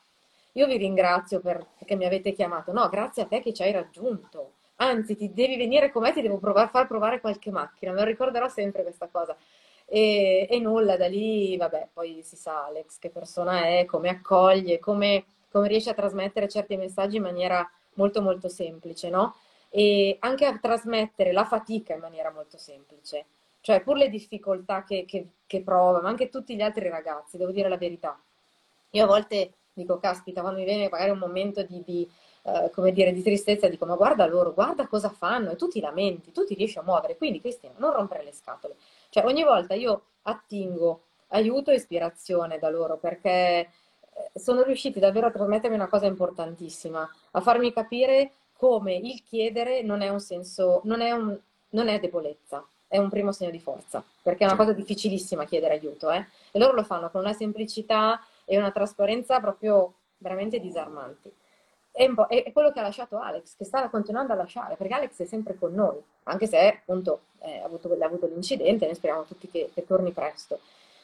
[0.52, 2.72] io vi ringrazio per, perché mi avete chiamato.
[2.72, 4.54] No, grazie a te che ci hai raggiunto.
[4.76, 7.92] Anzi, ti devi venire con me, ti devo provare, far provare qualche macchina.
[7.92, 9.36] Me lo ricorderò sempre questa cosa.
[9.90, 14.78] E, e, nulla, da lì, vabbè, poi si sa Alex che persona è, come accoglie,
[14.78, 19.34] come, come riesce a trasmettere certi messaggi in maniera molto molto semplice, no?
[19.70, 23.26] E anche a trasmettere la fatica in maniera molto semplice.
[23.60, 27.50] Cioè, pur le difficoltà che, che, che prova, ma anche tutti gli altri ragazzi, devo
[27.50, 28.18] dire la verità.
[28.90, 32.08] Io a volte dico, caspita, quando mi viene magari un momento di, di
[32.42, 35.80] eh, come dire, di tristezza, dico, ma guarda loro, guarda cosa fanno, e tu ti
[35.80, 38.76] lamenti, tu ti riesci a muovere, quindi Cristina, non rompere le scatole.
[39.08, 43.68] Cioè, ogni volta io attingo aiuto e ispirazione da loro, perché eh,
[44.34, 50.00] sono riusciti davvero a trasmettermi una cosa importantissima, a farmi capire come il chiedere non
[50.02, 51.38] è un senso, non è, un,
[51.70, 55.74] non è debolezza, è un primo segno di forza, perché è una cosa difficilissima chiedere
[55.74, 56.26] aiuto, eh?
[56.50, 61.32] e loro lo fanno con una semplicità e una trasparenza proprio veramente disarmanti.
[61.98, 65.24] È, è, quello che ha lasciato Alex, che sta continuando a lasciare, perché Alex è
[65.24, 69.70] sempre con noi, anche se appunto eh, ha, avuto, avuto, l'incidente, ne speriamo tutti che,
[69.74, 70.60] che torni presto.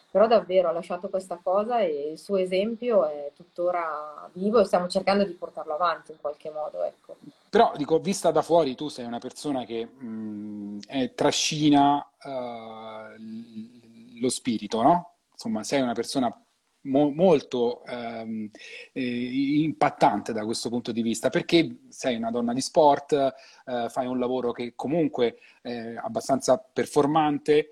[0.09, 4.87] Però davvero ha lasciato questa cosa e il suo esempio è tuttora vivo e stiamo
[4.87, 6.85] cercando di portarlo avanti in qualche modo.
[6.85, 7.17] Ecco.
[7.51, 14.29] Però, dico, vista da fuori, tu sei una persona che mh, è, trascina uh, lo
[14.29, 15.15] spirito, no?
[15.33, 16.44] Insomma, sei una persona
[16.85, 18.51] mo- molto ehm,
[18.93, 24.07] eh, impattante da questo punto di vista, perché sei una donna di sport, eh, fai
[24.07, 27.71] un lavoro che comunque è abbastanza performante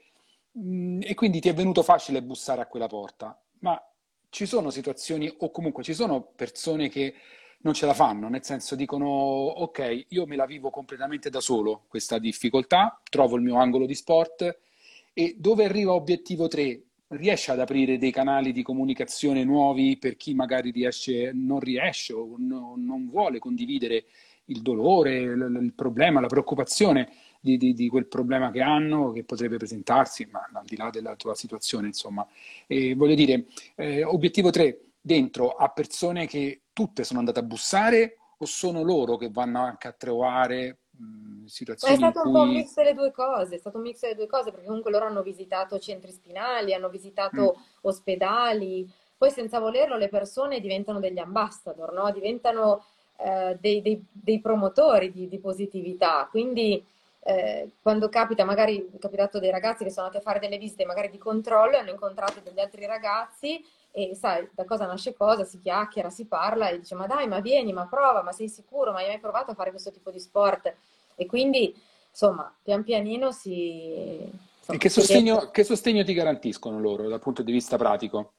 [0.53, 3.39] mh, mm, e quindi ti è venuto facile bussare a quella porta.
[3.61, 3.81] Ma
[4.31, 7.15] ci sono situazioni o comunque ci sono persone che
[7.63, 11.85] non ce la fanno, nel senso dicono ok, io me la vivo completamente da solo
[11.89, 14.59] questa difficoltà, trovo il mio angolo di sport
[15.13, 20.35] e dove arriva obiettivo 3 riesce ad aprire dei canali di comunicazione nuovi per chi
[20.35, 24.05] magari riesce, non riesce o no, non vuole condividere
[24.47, 29.25] il dolore, il, il problema, la preoccupazione di, di, di, quel problema che hanno, che
[29.25, 32.27] potrebbe presentarsi, ma al di là della tua situazione, insomma.
[32.67, 33.47] E voglio dire,
[33.77, 39.17] eh, obiettivo 3, dentro a persone che tutte sono andate a bussare o sono loro
[39.17, 40.79] che vanno anche a trovare
[41.47, 41.95] situazioni.
[41.95, 42.33] È stato un cui...
[42.33, 44.91] po' un mix delle due cose, è stato un mix delle due cose, perché comunque
[44.91, 47.63] loro hanno visitato centri spinali, hanno visitato mm.
[47.83, 52.11] ospedali, poi senza volerlo le persone diventano degli ambassador, no?
[52.11, 52.85] diventano
[53.19, 56.27] eh, dei, dei, dei, promotori di, di positività.
[56.29, 56.85] Quindi
[57.21, 60.85] eh, quando capita, magari è capitato dei ragazzi che sono andati a fare delle visite
[60.85, 65.61] magari di controllo hanno incontrato degli altri ragazzi e sai, da cosa nasce cosa, si
[65.61, 68.99] chiacchiera, si parla e dice ma dai, ma vieni, ma prova, ma sei sicuro, ma
[68.99, 70.75] hai mai provato a fare questo tipo di sport?
[71.15, 71.75] E quindi,
[72.09, 74.31] insomma, pian pianino si...
[74.59, 78.35] Insomma, e che sostegno, che sostegno ti garantiscono loro dal punto di vista pratico?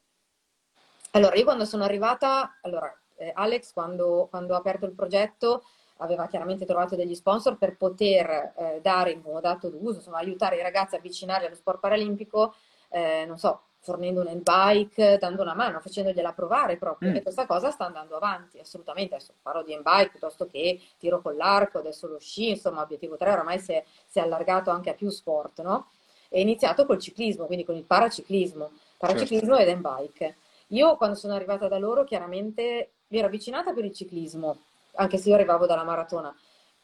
[1.11, 5.63] Allora, io quando sono arrivata, allora, eh, Alex quando, quando, ha aperto il progetto
[5.97, 10.61] aveva chiaramente trovato degli sponsor per poter eh, dare in modato d'uso, insomma, aiutare i
[10.61, 12.55] ragazzi a avvicinare allo sport paralimpico,
[12.89, 17.11] eh, non so, fornendo un handbike, dando una mano, facendogliela provare proprio.
[17.11, 17.15] Mm.
[17.17, 19.15] E questa cosa sta andando avanti, assolutamente.
[19.15, 23.31] Adesso parlo di handbike piuttosto che tiro con l'arco, adesso lo sci, insomma, obiettivo 3
[23.31, 25.89] oramai si è, si è allargato anche a più sport, no?
[26.29, 29.61] È iniziato col ciclismo, quindi con il paraciclismo, paraciclismo certo.
[29.61, 30.37] ed handbike.
[30.67, 34.59] Io quando sono arrivata da loro chiaramente mi ero avvicinata per il ciclismo,
[34.95, 36.33] anche se io arrivavo dalla maratona.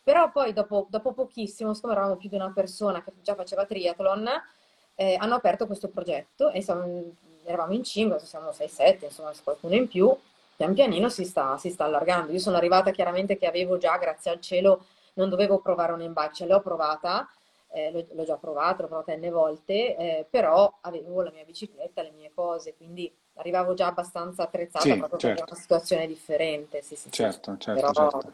[0.03, 4.29] Però poi dopo, dopo pochissimo, siccome eravamo più di una persona che già faceva triathlon,
[4.99, 9.73] eh, hanno aperto questo progetto e siamo, eravamo in 5, adesso siamo 6-7, insomma qualcuno
[9.75, 10.13] in più,
[10.57, 12.33] pian pianino si sta, si sta, allargando.
[12.33, 14.83] Io sono arrivata chiaramente che avevo già, grazie al cielo,
[15.13, 17.29] non dovevo provare un embark, ce l'ho provata,
[17.71, 22.01] eh, l'ho, l'ho, già provata, l'ho provata n volte, eh, però avevo la mia bicicletta,
[22.01, 25.43] le mie cose, quindi arrivavo già abbastanza attrezzata sì, proprio certo.
[25.43, 26.81] per una situazione differente.
[26.81, 28.33] Sì, sì, certo, certo, però, certo.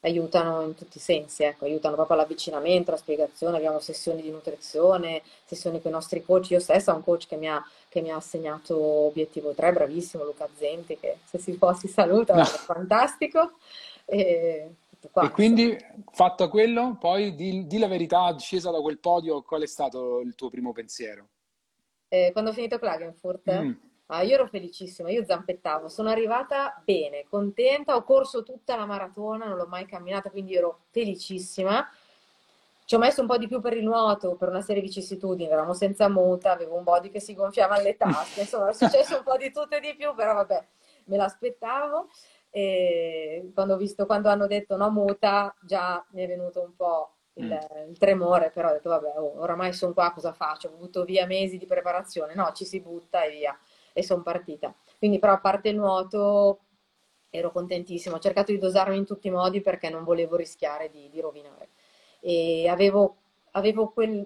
[0.00, 5.22] Aiutano in tutti i sensi, ecco, aiutano proprio all'avvicinamento, alla spiegazione, abbiamo sessioni di nutrizione,
[5.44, 8.10] sessioni con i nostri coach, io stessa ho un coach che mi ha, che mi
[8.10, 12.42] ha assegnato obiettivo 3, bravissimo Luca Zenti, che se si può si saluta, no.
[12.42, 13.52] è fantastico.
[14.04, 15.76] E, e quindi
[16.12, 20.34] fatto quello, poi di, di, la verità, scesa da quel podio, qual è stato il
[20.34, 21.28] tuo primo pensiero?
[22.08, 23.52] Eh, quando ho finito Klagenfurt?
[23.52, 28.86] Mm Ah, io ero felicissima, io zampettavo, sono arrivata bene, contenta, ho corso tutta la
[28.86, 31.86] maratona, non l'ho mai camminata, quindi ero felicissima.
[32.86, 35.50] Ci ho messo un po' di più per il nuoto, per una serie di vicissitudini,
[35.50, 39.24] eravamo senza muta, avevo un body che si gonfiava alle tasche, insomma è successo un
[39.24, 40.66] po' di tutto e di più, però vabbè,
[41.04, 42.08] me l'aspettavo.
[42.48, 47.12] E quando, ho visto, quando hanno detto no muta, già mi è venuto un po'
[47.34, 47.90] il, mm.
[47.90, 50.68] il tremore, però ho detto vabbè, oh, oramai sono qua, cosa faccio?
[50.68, 53.58] Ho avuto via mesi di preparazione, no, ci si butta e via
[53.98, 54.72] e sono partita.
[54.96, 56.60] Quindi però a parte il nuoto
[57.30, 61.10] ero contentissima, ho cercato di dosarmi in tutti i modi perché non volevo rischiare di,
[61.10, 61.70] di rovinare.
[62.20, 63.16] E avevo,
[63.52, 64.24] avevo quel...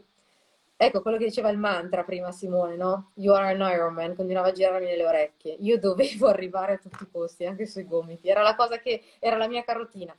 [0.77, 3.13] Ecco, quello che diceva il mantra prima Simone, no?
[3.15, 5.57] You are an Ironman, continuava a girarmi nelle orecchie.
[5.61, 8.29] Io dovevo arrivare a tutti i posti, anche sui gomiti.
[8.29, 9.03] Era la cosa che...
[9.21, 10.15] era la mia carotina.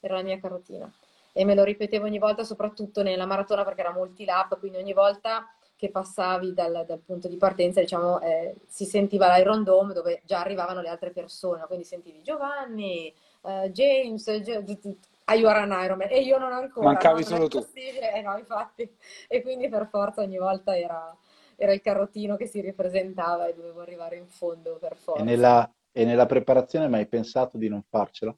[0.00, 0.92] Era la mia carotina.
[1.32, 4.92] E me lo ripetevo ogni volta, soprattutto nella maratona perché era multi lap, quindi ogni
[4.92, 5.46] volta
[5.80, 10.40] che passavi dal, dal punto di partenza, diciamo, eh, si sentiva l'Iron Dome dove già
[10.40, 13.10] arrivavano le altre persone, quindi sentivi Giovanni,
[13.40, 16.84] uh, James, ah, io ero un Ironman e io non ancora.
[16.84, 17.66] Mancavi solo tu.
[17.72, 18.94] Eh, no, infatti.
[19.26, 21.16] E quindi per forza ogni volta era,
[21.56, 25.22] era il carrottino che si ripresentava e dovevo arrivare in fondo per forza.
[25.22, 28.36] E nella, e nella preparazione mai pensato di non farcela?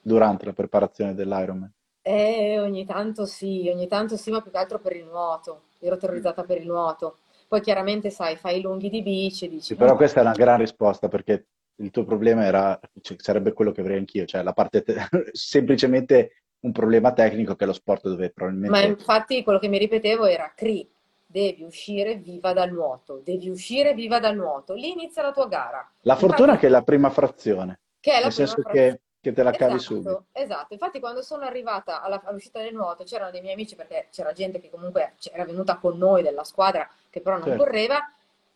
[0.00, 1.72] Durante la preparazione dell'Ironman?
[2.02, 5.96] Eh, ogni tanto sì, ogni tanto sì, ma più che altro per il nuoto ero
[5.96, 7.18] terrorizzata per il nuoto.
[7.48, 9.66] Poi chiaramente, sai, fai i lunghi di bici, dici...
[9.66, 11.46] Sì, però questa è una gran risposta perché
[11.76, 14.94] il tuo problema era, cioè, sarebbe quello che avrei anch'io, cioè la parte, te-
[15.32, 18.78] semplicemente un problema tecnico che è lo sport dove probabilmente...
[18.78, 20.88] Ma infatti quello che mi ripetevo era, Cri,
[21.26, 25.92] devi uscire viva dal nuoto, devi uscire viva dal nuoto, lì inizia la tua gara.
[26.02, 27.80] La fortuna infatti, che è la prima frazione.
[28.00, 28.90] Che è la nel prima senso frazione.
[28.90, 30.24] che che te la cavi esatto, subito.
[30.32, 34.32] Esatto, infatti quando sono arrivata alla, all'uscita del nuoto c'erano dei miei amici perché c'era
[34.32, 37.62] gente che comunque era venuta con noi della squadra che però non certo.
[37.62, 37.98] correva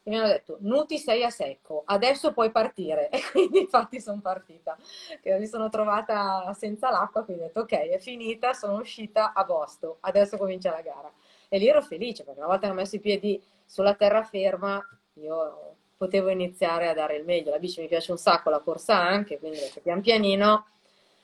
[0.02, 4.20] e mi hanno detto Nuti sei a secco, adesso puoi partire e quindi infatti sono
[4.20, 4.76] partita,
[5.22, 9.44] che mi sono trovata senza l'acqua quindi ho detto ok è finita, sono uscita a
[9.44, 11.12] posto, adesso comincia la gara
[11.48, 15.75] e lì ero felice perché una volta che ho messo i piedi sulla terraferma io
[15.96, 17.50] potevo iniziare a dare il meglio.
[17.50, 20.66] La bici mi piace un sacco, la corsa anche, quindi pian pianino,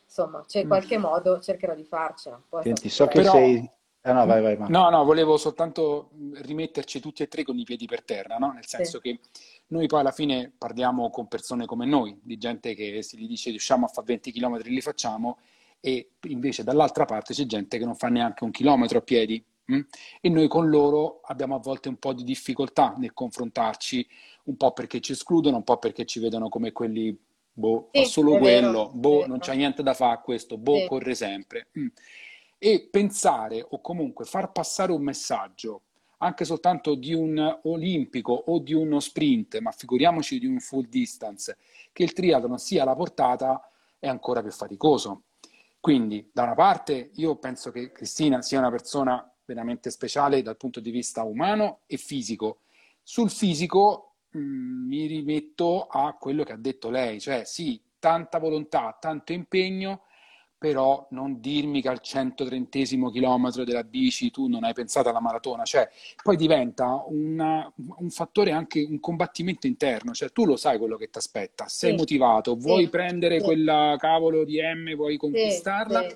[0.05, 0.69] insomma, c'è mm.
[0.69, 2.41] qualche modo, cercherò di farcela.
[2.63, 3.33] Senti, so che Però...
[3.33, 3.71] sei...
[4.05, 4.69] Ah, no, vai, vai, vai.
[4.69, 8.51] No, no, volevo soltanto rimetterci tutti e tre con i piedi per terra, no?
[8.51, 9.11] Nel senso sì.
[9.11, 9.21] che
[9.69, 13.51] noi poi alla fine parliamo con persone come noi, di gente che se gli dice
[13.51, 15.39] riusciamo a fare 20 km li facciamo,
[15.79, 19.45] e invece dall'altra parte c'è gente che non fa neanche un chilometro a piedi.
[19.67, 19.81] Hm?
[20.21, 24.07] E noi con loro abbiamo a volte un po' di difficoltà nel confrontarci
[24.45, 27.17] un po' perché ci escludono, un po' perché ci vedono come quelli,
[27.53, 30.79] boh, sì, fa solo quello, vero, boh, non c'è niente da fare a questo, boh,
[30.79, 30.87] sì.
[30.87, 31.69] corre sempre.
[31.79, 31.87] Mm.
[32.59, 35.83] E pensare o comunque far passare un messaggio
[36.19, 41.57] anche soltanto di un olimpico o di uno sprint, ma figuriamoci di un full distance,
[41.93, 45.23] che il triathlon sia alla portata è ancora più faticoso.
[45.81, 50.81] Quindi, da una parte, io penso che Cristina sia una persona veramente speciale dal punto
[50.81, 52.61] di vista umano e fisico.
[53.03, 58.97] Sul fisico Mm, mi rimetto a quello che ha detto lei, cioè sì, tanta volontà,
[58.99, 60.05] tanto impegno,
[60.57, 65.65] però non dirmi che al 130 chilometro della bici tu non hai pensato alla maratona,
[65.65, 65.87] cioè
[66.23, 71.11] poi diventa una, un fattore anche un combattimento interno, cioè tu lo sai quello che
[71.11, 71.97] ti aspetta, sei sì.
[71.97, 72.91] motivato, vuoi sì.
[72.91, 73.45] prendere sì.
[73.45, 76.07] quella cavolo di M, vuoi conquistarla,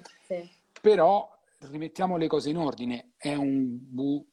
[0.80, 1.35] però
[1.70, 4.24] rimettiamo le cose in ordine, è un bu-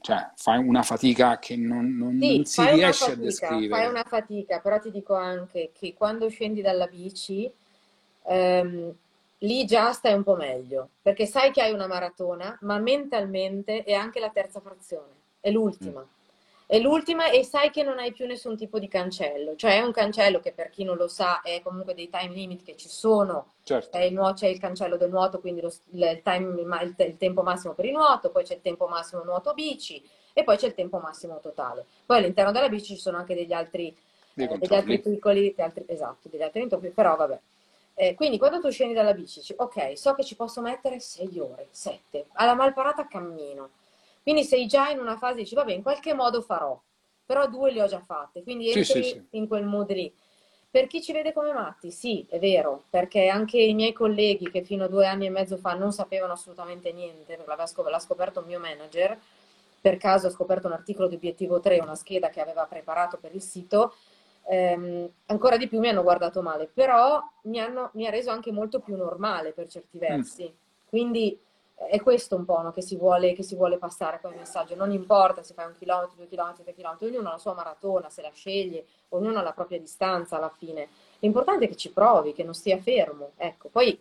[0.00, 3.82] cioè, fai una fatica che non, non, sì, non si riesce fatica, a descrivere.
[3.82, 7.50] Fai una fatica, però ti dico anche che quando scendi dalla bici,
[8.26, 8.94] ehm,
[9.38, 13.92] lì già stai un po' meglio, perché sai che hai una maratona, ma mentalmente è
[13.92, 16.00] anche la terza frazione, è l'ultima.
[16.00, 16.16] Mm
[16.70, 19.90] è l'ultima e sai che non hai più nessun tipo di cancello, cioè è un
[19.90, 23.54] cancello che per chi non lo sa è comunque dei time limit che ci sono,
[23.62, 23.96] certo.
[23.96, 27.72] il nuoto, c'è il cancello del nuoto, quindi lo, il, time, il, il, tempo massimo
[27.72, 30.98] per il nuoto, poi c'è il tempo massimo nuoto bici e poi c'è il tempo
[30.98, 31.86] massimo totale.
[32.04, 33.88] Poi all'interno della bici ci sono anche degli altri,
[34.34, 37.40] eh, degli altri piccoli, degli altri, esatto, degli altri intoppi, però vabbè.
[37.94, 41.38] Eh, quindi quando tu scendi dalla bici, dici, ok, so che ci posso mettere 6
[41.38, 43.70] ore, 7, alla malparata cammino
[44.28, 46.78] quindi sei già in una fase, dici, vabbè, in qualche modo farò,
[47.24, 50.14] però due le ho già fatte, quindi entri sì, sì, in quel mood lì.
[50.70, 54.62] Per chi ci vede come matti, sì, è vero, perché anche i miei colleghi che
[54.64, 58.60] fino a due anni e mezzo fa non sapevano assolutamente niente, l'ha scoperto un mio
[58.60, 59.18] manager,
[59.80, 63.34] per caso ho scoperto un articolo di Obiettivo 3, una scheda che aveva preparato per
[63.34, 63.94] il sito,
[64.46, 68.52] ehm, ancora di più mi hanno guardato male, però mi, hanno, mi, ha reso anche
[68.52, 70.00] molto più normale per certi mm.
[70.00, 70.44] versi.
[70.44, 70.66] Mm.
[70.84, 71.40] Quindi
[71.86, 74.74] è questo un po' no, che, si vuole, che, si vuole, passare come messaggio.
[74.74, 78.10] Non importa se fai un chilometro, due chilometri, tre chilometri, ognuno ha la sua maratona,
[78.10, 80.88] se la sceglie, ognuno ha la propria distanza alla fine.
[81.20, 83.30] L'importante è che ci provi, che non stia fermo.
[83.36, 83.98] Ecco, poi,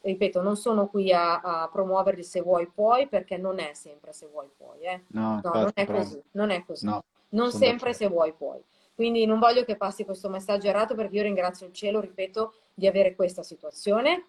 [0.00, 4.26] ripeto, non sono qui a, a promuoverli se vuoi puoi, perché non è sempre se
[4.26, 4.80] vuoi puoi.
[4.80, 5.02] Eh?
[5.08, 6.22] No, no non è così.
[6.32, 6.86] Non è così.
[6.86, 8.62] No, non sempre se vuoi puoi.
[8.94, 12.86] Quindi non voglio che passi questo messaggio errato perché io ringrazio il cielo, ripeto, di
[12.86, 14.26] avere questa situazione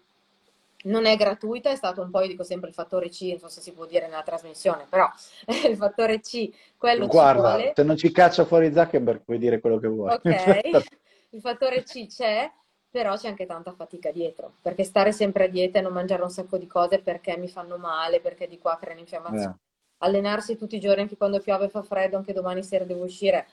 [0.84, 3.48] non è gratuita, è stato un po', io dico sempre il fattore C, non so
[3.48, 5.08] se si può dire nella trasmissione, però
[5.68, 9.88] il fattore C, quello Guarda, se non ci caccia fuori Zuckerberg puoi dire quello che
[9.88, 10.12] vuoi.
[10.12, 10.24] Ok,
[11.30, 12.50] il fattore C c'è,
[12.90, 16.30] però c'è anche tanta fatica dietro, perché stare sempre a dieta e non mangiare un
[16.30, 19.54] sacco di cose perché mi fanno male, perché di qua creano infiammazione.
[19.54, 19.70] Eh.
[20.04, 23.46] Allenarsi tutti i giorni anche quando piove e fa freddo, anche domani sera devo uscire.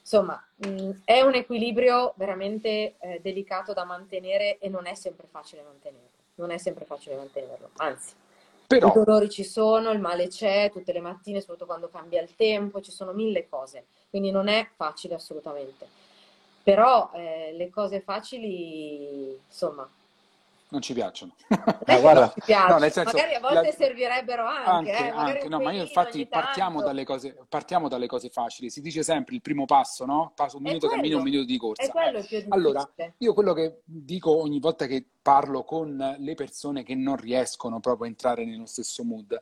[0.00, 5.62] Insomma, mh, è un equilibrio veramente eh, delicato da mantenere e non è sempre facile
[5.62, 8.14] mantenerlo non è sempre facile mantenerlo, anzi.
[8.66, 8.88] Però...
[8.88, 12.80] I dolori ci sono, il male c'è tutte le mattine, soprattutto quando cambia il tempo,
[12.80, 15.86] ci sono mille cose, quindi non è facile assolutamente.
[16.62, 19.88] Però eh, le cose facili, insomma,
[20.68, 21.34] non ci piacciono.
[21.86, 23.72] Ma guarda, no, senso, magari a volte la...
[23.72, 24.90] servirebbero anche.
[24.90, 25.48] anche, eh, anche.
[25.48, 28.70] No, ma io infatti partiamo dalle, cose, partiamo dalle, cose, facili.
[28.70, 30.32] Si dice sempre il primo passo, no?
[30.34, 31.90] Passo un minuto, cammino un minuto di corsa.
[32.14, 32.46] Difficile.
[32.48, 32.88] Allora,
[33.18, 38.06] io quello che dico ogni volta che parlo con le persone che non riescono proprio
[38.06, 39.40] a entrare nello stesso mood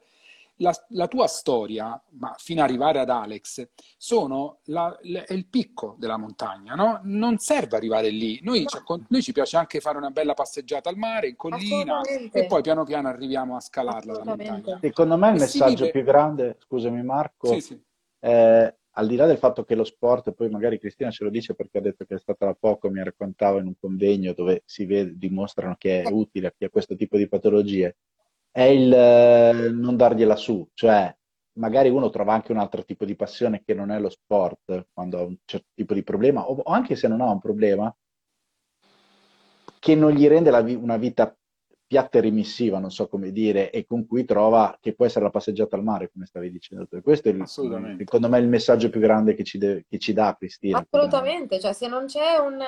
[0.57, 5.97] la, la, tua storia, ma fino ad arrivare ad Alex, sono la, la, il picco
[5.99, 7.01] della montagna, no?
[7.05, 8.41] Non serve arrivare lì.
[8.43, 9.05] Noi, no.
[9.09, 12.85] noi, ci piace anche fare una bella passeggiata al mare, in collina, e poi piano
[12.85, 14.79] piano arriviamo a scalarla la montagna.
[14.81, 15.91] Secondo me il messaggio vive...
[15.91, 17.83] più grande, scusami Marco, sì, sì.
[18.21, 21.55] Eh, al di là del fatto che lo sport, poi magari Cristina ce lo dice
[21.55, 24.85] perché ha detto che è stata da poco, mi raccontava in un convegno dove si
[24.85, 26.13] vede, dimostrano che è eh.
[26.13, 27.97] utile a chi ha questo tipo di patologie,
[28.53, 31.15] è il eh, non dargliela su, cioè
[31.55, 35.19] magari uno trova anche un altro tipo di passione che non è lo sport quando
[35.19, 37.95] ha un certo tipo di problema, o, o anche se non ha un problema,
[39.79, 41.35] che non gli rende vi- una vita
[41.87, 45.31] piatta e rimissiva, non so come dire, e con cui trova che può essere la
[45.31, 47.03] passeggiata al mare, come stavi dicendo tu.
[47.03, 50.35] Questo è il, secondo me il messaggio più grande che ci, de- che ci dà
[50.39, 50.79] Cristina.
[50.79, 52.63] Assolutamente, cioè se non c'è un...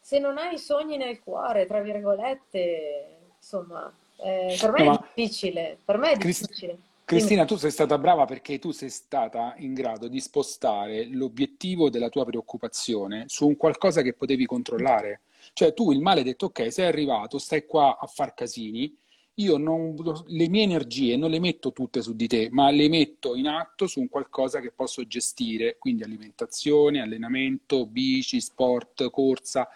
[0.00, 5.04] se non hai i sogni nel cuore, tra virgolette, insomma, eh, per me no, è
[5.14, 6.78] difficile, per me è difficile.
[7.06, 12.08] Cristina, tu sei stata brava perché tu sei stata in grado di spostare l'obiettivo della
[12.08, 15.20] tua preoccupazione su un qualcosa che potevi controllare.
[15.52, 18.92] Cioè tu il male hai detto ok, sei arrivato, stai qua a far casini,
[19.34, 19.94] io non,
[20.26, 23.86] le mie energie non le metto tutte su di te, ma le metto in atto
[23.86, 29.68] su un qualcosa che posso gestire, quindi alimentazione, allenamento, bici, sport, corsa,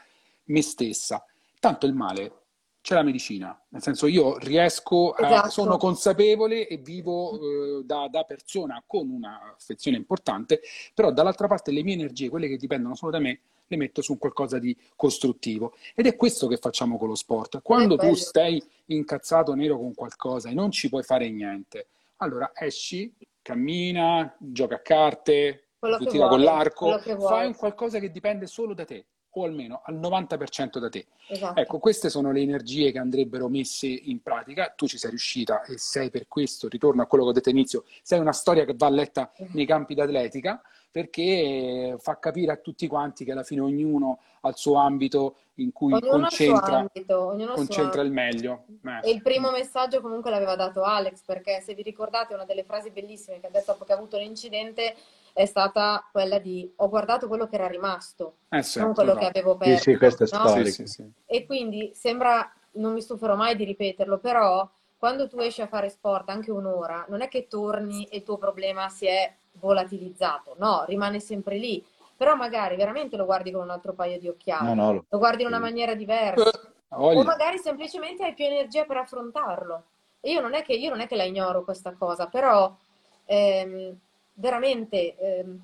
[0.47, 1.25] me stessa.
[1.61, 2.40] Tanto il male
[2.83, 5.51] c'è la medicina, nel senso io riesco, a, esatto.
[5.51, 7.35] sono consapevole e vivo
[7.79, 10.61] eh, da, da, persona con un'affezione importante,
[10.95, 14.19] però dall'altra parte le mie energie, quelle che dipendono solo da me, le metto su
[14.19, 15.75] qualcosa di costruttivo.
[15.95, 17.61] Ed è questo che facciamo con lo sport.
[17.63, 23.13] Quando tu stai incazzato nero con qualcosa e non ci puoi fare niente, allora esci,
[23.43, 25.69] cammina, gioca a carte,
[26.09, 30.79] tira con l'arco, fai un qualcosa che dipende solo da te o almeno al 90%
[30.79, 31.07] da te.
[31.29, 31.61] Esatto.
[31.61, 34.73] Ecco, queste sono le energie che andrebbero messe in pratica.
[34.75, 37.85] Tu ci sei riuscita e sei per questo, ritorno a quello che ho detto all'inizio,
[38.03, 40.61] sei una storia che va letta nei campi d'atletica
[40.93, 45.73] perché fa capire a tutti quanti che alla fine ognuno ha il suo ambito in
[45.73, 48.65] cui ognuno concentra, ambito, concentra il meglio.
[48.85, 49.09] Eh.
[49.09, 52.91] E il primo messaggio comunque l'aveva dato Alex, perché se vi ricordate una delle frasi
[52.91, 54.97] bellissime che ha detto dopo che ha avuto l'incidente
[55.33, 59.25] è stata quella di ho guardato quello che era rimasto, eh sì, non quello esatto.
[59.27, 59.83] che avevo perso.
[59.83, 60.65] Sì, sì, questa è no?
[60.65, 64.69] sì, sì, E quindi sembra, non mi stuferò mai di ripeterlo, però
[64.99, 68.37] quando tu esci a fare sport anche un'ora, non è che torni e il tuo
[68.37, 71.85] problema si è volatilizzato, no, rimane sempre lì.
[72.17, 75.05] Però magari veramente lo guardi con un altro paio di occhiali, no, no, lo...
[75.09, 76.51] lo guardi in una maniera diversa.
[76.93, 79.85] O magari semplicemente hai più energia per affrontarlo.
[80.23, 82.77] io non è che, io non è che la ignoro questa cosa, però
[83.25, 83.97] ehm,
[84.35, 85.61] veramente ehm,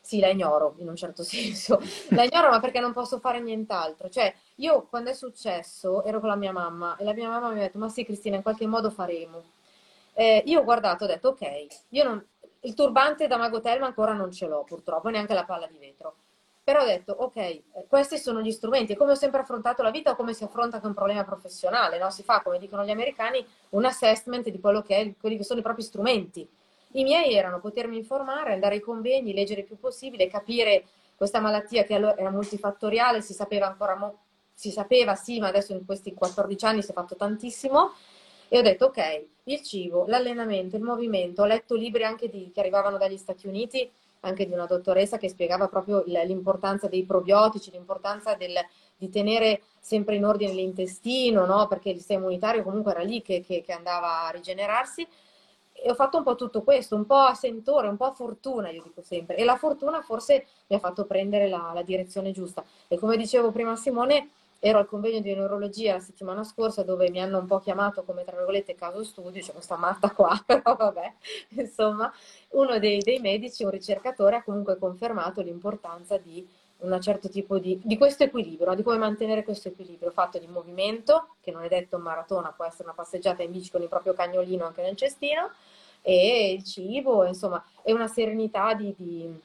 [0.00, 1.80] sì, la ignoro in un certo senso.
[2.10, 4.08] La ignoro ma perché non posso fare nient'altro.
[4.08, 7.58] Cioè, io quando è successo ero con la mia mamma e la mia mamma mi
[7.60, 9.42] ha detto ma sì Cristina in qualche modo faremo.
[10.14, 12.26] Eh, io ho guardato, ho detto ok, io non,
[12.60, 16.16] il turbante da Mago Telma ancora non ce l'ho purtroppo, neanche la palla di vetro.
[16.64, 20.12] Però ho detto, ok, eh, questi sono gli strumenti, come ho sempre affrontato la vita
[20.12, 22.10] o come si affronta anche un problema professionale, no?
[22.10, 25.58] Si fa, come dicono gli americani, un assessment di quello che è, quelli che sono
[25.58, 26.48] i propri strumenti.
[26.92, 30.84] I miei erano potermi informare, andare ai convegni, leggere il più possibile, capire
[31.16, 34.18] questa malattia che allora era multifattoriale, si sapeva ancora, mo-
[34.54, 37.92] si sapeva sì, ma adesso in questi 14 anni si è fatto tantissimo.
[38.48, 42.60] E ho detto, ok, il cibo, l'allenamento, il movimento, ho letto libri anche di, che
[42.60, 43.90] arrivavano dagli Stati Uniti,
[44.20, 48.54] anche di una dottoressa che spiegava proprio l'importanza dei probiotici, l'importanza del,
[48.96, 51.66] di tenere sempre in ordine l'intestino, no?
[51.66, 55.06] perché il sistema immunitario comunque era lì che, che, che, andava a rigenerarsi.
[55.82, 58.70] E ho fatto un po' tutto questo, un po' a sentore, un po' a fortuna,
[58.70, 59.36] io dico sempre.
[59.36, 62.64] E la fortuna forse mi ha fatto prendere la, la direzione giusta.
[62.88, 64.30] E come dicevo prima Simone,
[64.64, 68.22] ero al convegno di neurologia la settimana scorsa dove mi hanno un po' chiamato come
[68.22, 71.12] tra virgolette caso studio, c'è questa matta qua, però vabbè,
[71.56, 72.12] insomma,
[72.50, 76.46] uno dei, dei, medici, un ricercatore, ha comunque confermato l'importanza di
[76.82, 81.34] un certo tipo di, di questo equilibrio, di come mantenere questo equilibrio fatto di movimento,
[81.40, 84.66] che non è detto maratona, può essere una passeggiata in bici con il proprio cagnolino
[84.66, 85.50] anche nel cestino,
[86.02, 89.40] e il cibo, insomma, è una serenità di, di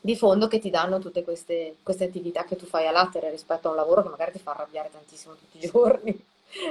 [0.00, 3.66] di fondo che ti danno tutte queste, queste attività che tu fai a latere rispetto
[3.66, 6.24] a un lavoro che magari ti fa arrabbiare tantissimo tutti i giorni.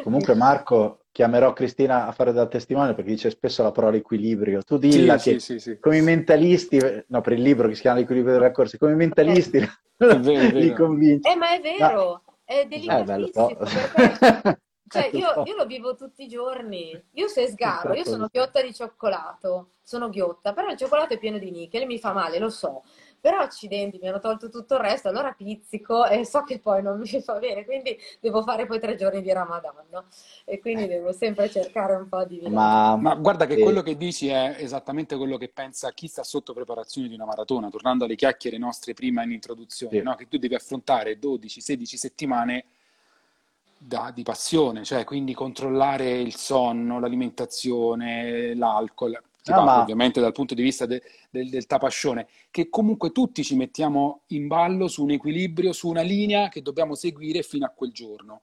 [0.04, 4.62] Comunque Marco, chiamerò Cristina a fare da testimone perché dice spesso la parola equilibrio.
[4.64, 7.82] Tu dilla sì, che sì, sì, come i mentalisti, no per il libro che si
[7.82, 9.70] chiama L'equilibrio della corsa, come i mentalisti eh.
[9.98, 11.30] è vero, li convinci.
[11.30, 12.34] Eh ma è vero, ma...
[12.46, 13.60] è delicatissimo.
[13.60, 14.60] Eh,
[14.90, 16.98] Cioè, io, io, lo vivo tutti i giorni.
[17.16, 21.38] Io se sgarro, io sono ghiotta di cioccolato, sono ghiotta, però il cioccolato è pieno
[21.38, 22.84] di nickel, mi fa male, lo so
[23.20, 27.00] però accidenti, mi hanno tolto tutto il resto, allora pizzico e so che poi non
[27.00, 30.06] mi fa bene, quindi devo fare poi tre giorni di Ramadan, no?
[30.46, 32.42] E quindi devo sempre cercare un po' di...
[32.48, 33.62] Ma, ma guarda che eh.
[33.62, 37.70] quello che dici è esattamente quello che pensa chi sta sotto preparazione di una maratona,
[37.70, 40.04] tornando alle chiacchiere nostre prima in introduzione, sì.
[40.04, 40.16] no?
[40.16, 42.66] che tu devi affrontare 12-16 settimane
[43.78, 49.22] da, di passione, cioè quindi controllare il sonno, l'alimentazione, l'alcol
[49.56, 49.82] no, ma...
[49.82, 54.48] ovviamente dal punto di vista de, de, del tapascione, che comunque tutti ci mettiamo in
[54.48, 58.42] ballo su un equilibrio, su una linea che dobbiamo seguire fino a quel giorno.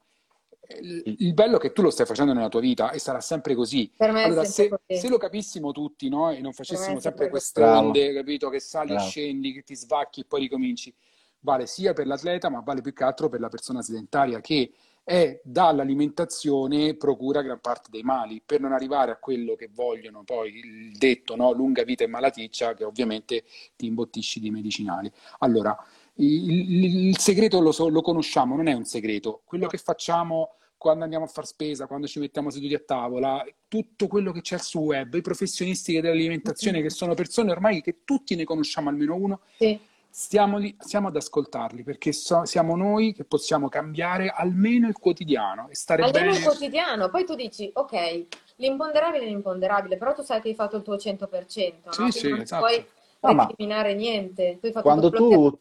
[0.80, 3.54] Il, il bello è che tu lo stai facendo nella tua vita e sarà sempre
[3.54, 3.92] così.
[3.94, 4.98] Per me allora, se, così.
[4.98, 6.30] se, lo capissimo tutti no?
[6.30, 8.48] e non facessimo sempre queste onde, capito?
[8.48, 10.94] Che sali e scendi, che ti svacchi e poi ricominci,
[11.40, 14.72] vale sia per l'atleta, ma vale più che altro per la persona sedentaria che
[15.04, 20.56] è dall'alimentazione procura gran parte dei mali, per non arrivare a quello che vogliono poi
[20.56, 21.52] il detto no?
[21.52, 23.44] lunga vita e malaticcia, che ovviamente
[23.76, 25.12] ti imbottisci di medicinali.
[25.40, 25.76] Allora,
[26.14, 29.42] il, il segreto lo, so, lo, conosciamo, non è un segreto.
[29.44, 34.06] Quello che facciamo quando andiamo a far spesa, quando ci mettiamo seduti a tavola, tutto
[34.06, 38.44] quello che c'è sul web, i professionisti dell'alimentazione, che sono persone ormai che tutti ne
[38.44, 43.68] conosciamo almeno uno, sì stiamo, lì, stiamo ad ascoltarli perché so, siamo noi che possiamo
[43.68, 46.38] cambiare almeno il quotidiano e stare almeno bene.
[46.38, 50.76] il quotidiano, poi tu dici ok, l'imponderabile è l'imponderabile, però tu sai che hai fatto
[50.76, 51.92] il tuo 100%, no?
[51.92, 52.64] Sì, sì, non esatto.
[52.64, 52.86] puoi
[53.34, 54.60] no, eliminare niente.
[54.60, 55.58] Tu quando, tu,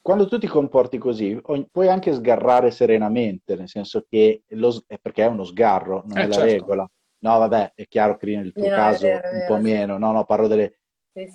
[0.00, 5.24] quando tu ti comporti così, puoi anche sgarrare serenamente, nel senso che lo, è perché
[5.24, 6.48] è uno sgarro, non eh, è la certo.
[6.48, 6.90] regola.
[7.22, 10.24] No, vabbè, è chiaro che nel tuo no, caso vero, un po' meno, no, no,
[10.24, 10.79] parlo delle,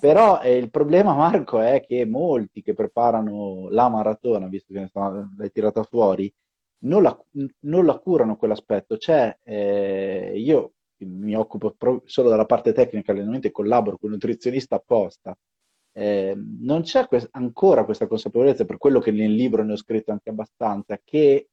[0.00, 5.50] Però eh, il problema, Marco, è che molti che preparano la maratona, visto che l'hai
[5.52, 6.32] tirata fuori,
[6.84, 7.16] non la,
[7.60, 8.96] non la curano quell'aspetto.
[8.96, 14.76] Cioè, eh, io mi occupo solo della parte tecnica, allenamento e collaboro con un nutrizionista
[14.76, 15.36] apposta.
[15.92, 20.10] Eh, non c'è que- ancora questa consapevolezza, per quello che nel libro ne ho scritto
[20.12, 21.48] anche abbastanza, che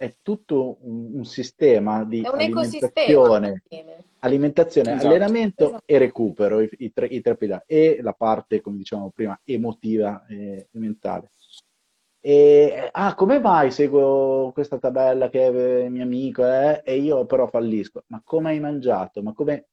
[0.00, 3.62] è tutto un, un sistema di alimentazione,
[4.20, 5.06] alimentazione esatto.
[5.06, 5.82] allenamento esatto.
[5.84, 10.24] e recupero, i, i, tre, i tre pilari, e la parte, come dicevamo prima, emotiva
[10.26, 11.32] e mentale.
[12.18, 17.46] E, ah, come mai seguo questa tabella che è mio amico eh, e io però
[17.46, 18.04] fallisco?
[18.06, 19.22] Ma come hai mangiato?
[19.22, 19.66] Ma come...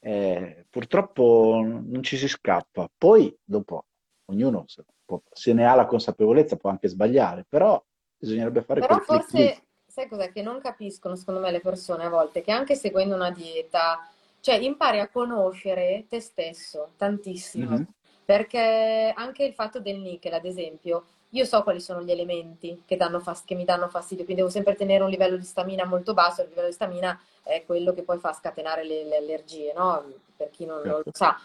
[0.00, 2.90] Eh, purtroppo non ci si scappa.
[2.98, 3.84] Poi, dopo,
[4.24, 7.80] ognuno se, può, se ne ha la consapevolezza può anche sbagliare, però
[8.18, 10.32] bisognerebbe fare Però forse, click, sai cos'è?
[10.32, 14.08] Che non capiscono, secondo me, le persone a volte, che anche seguendo una dieta,
[14.40, 17.70] cioè impari a conoscere te stesso tantissimo.
[17.70, 17.82] Mm-hmm.
[18.24, 22.96] Perché anche il fatto del nickel, ad esempio, io so quali sono gli elementi che,
[23.20, 26.42] fast- che mi danno fastidio, quindi devo sempre tenere un livello di stamina molto basso,
[26.42, 30.04] il livello di stamina è quello che poi fa scatenare le, le allergie, no?
[30.36, 31.38] Per chi non, non lo sa.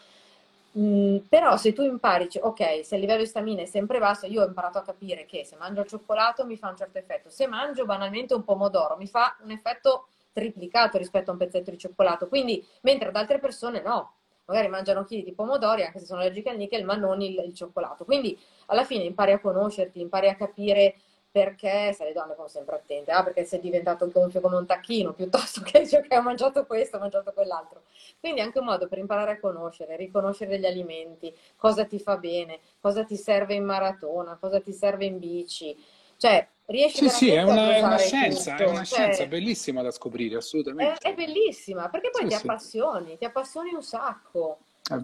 [0.78, 4.26] Mm, però se tu impari, cioè, ok, se il livello di stamina è sempre basso,
[4.26, 7.30] io ho imparato a capire che se mangio il cioccolato mi fa un certo effetto,
[7.30, 11.78] se mangio banalmente un pomodoro mi fa un effetto triplicato rispetto a un pezzetto di
[11.78, 14.14] cioccolato, quindi mentre ad altre persone no,
[14.46, 17.54] magari mangiano chili di pomodori anche se sono allergiche al nickel, ma non il, il
[17.54, 18.06] cioccolato.
[18.06, 20.96] Quindi alla fine impari a conoscerti, impari a capire
[21.32, 25.14] perché, se le donne sono sempre attente, ah, perché sei diventato gonfio come un tacchino,
[25.16, 27.84] piuttosto che dice che ho mangiato questo, ho mangiato quell'altro.
[28.20, 32.18] Quindi è anche un modo per imparare a conoscere, riconoscere gli alimenti, cosa ti fa
[32.18, 35.76] bene, cosa ti serve in maratona, cosa ti serve in bici.
[36.18, 38.64] Cioè, riesci sì, sì, è una, è una scienza, tutto.
[38.64, 41.00] è una cioè, scienza bellissima da scoprire, assolutamente.
[41.00, 42.42] È, è bellissima, perché poi sì, ti sì.
[42.42, 44.58] appassioni, ti appassioni un sacco.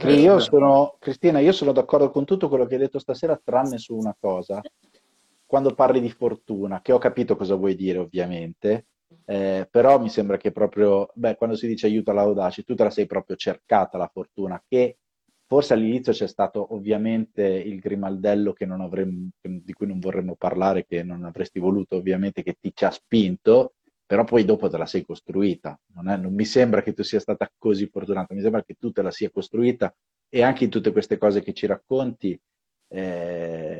[0.07, 3.95] Io sono, Cristina, io sono d'accordo con tutto quello che hai detto stasera, tranne su
[3.95, 4.61] una cosa
[5.47, 8.87] quando parli di fortuna, che ho capito cosa vuoi dire ovviamente,
[9.25, 12.89] eh, però mi sembra che proprio, beh, quando si dice aiuto all'audace, tu te la
[12.91, 14.97] sei proprio cercata la fortuna, che
[15.45, 21.23] forse all'inizio c'è stato ovviamente il grimaldello avremmo, di cui non vorremmo parlare, che non
[21.23, 23.75] avresti voluto ovviamente, che ti ci ha spinto,
[24.05, 25.79] però poi dopo te la sei costruita.
[25.93, 28.91] Non, è, non mi sembra che tu sia stata così fortunata, mi sembra che tu
[28.91, 29.93] te la sia costruita
[30.29, 32.37] e anche in tutte queste cose che ci racconti
[32.89, 33.76] eh,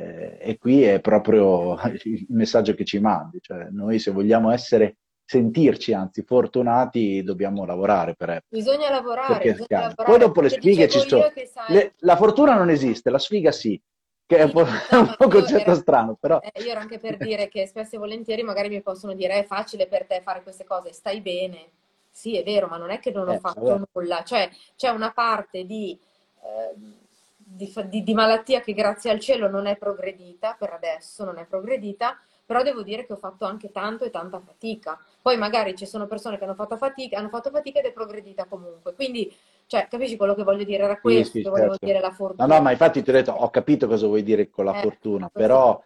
[0.48, 5.92] e qui è proprio il messaggio che ci mandi, cioè noi se vogliamo essere, sentirci
[5.92, 10.04] anzi fortunati, dobbiamo lavorare per Bisogna lavorare, bisogna lavorare.
[10.04, 11.26] Poi dopo le sfighe ci sono.
[11.66, 13.78] Le, la fortuna non esiste, la sfiga sì,
[14.24, 16.40] che è un po', no, un, po concetto era, strano, però...
[16.40, 19.44] Eh, io ero anche per dire che spesso e volentieri magari mi possono dire è
[19.44, 21.72] facile per te fare queste cose, stai bene.
[22.10, 23.84] Sì, è vero, ma non è che non ho eh, fatto vabbè.
[23.92, 25.98] nulla, cioè c'è una parte di...
[26.40, 27.06] Eh,
[27.50, 31.46] di, di, di, malattia che grazie al cielo non è progredita, per adesso non è
[31.46, 34.98] progredita, però devo dire che ho fatto anche tanto e tanta fatica.
[35.22, 38.44] Poi magari ci sono persone che hanno fatto fatica, hanno fatto fatica ed è progredita
[38.44, 38.94] comunque.
[38.94, 39.34] Quindi,
[39.66, 40.84] cioè, capisci quello che voglio dire?
[40.84, 41.86] Era questo sì, sì, che volevo certo.
[41.86, 42.46] dire la fortuna.
[42.46, 44.82] No, no, ma infatti ti ho detto, ho capito cosa vuoi dire con la eh,
[44.82, 45.82] fortuna, però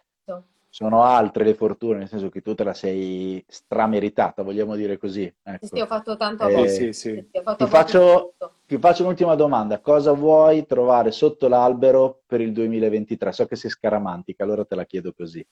[0.73, 5.31] sono altre le fortune, nel senso che tu te la sei strameritata, vogliamo dire così.
[5.43, 5.67] Ecco.
[5.67, 7.27] Sì, ho fatto tanto a eh, sì, sì.
[7.29, 8.33] ti, faccio,
[8.65, 9.81] ti, faccio, un'ultima domanda.
[9.81, 13.31] Cosa vuoi trovare sotto l'albero per il 2023?
[13.31, 15.45] So che sei scaramantica, allora te la chiedo così.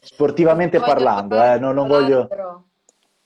[0.00, 2.30] Sportivamente parlando, eh, non, non voglio...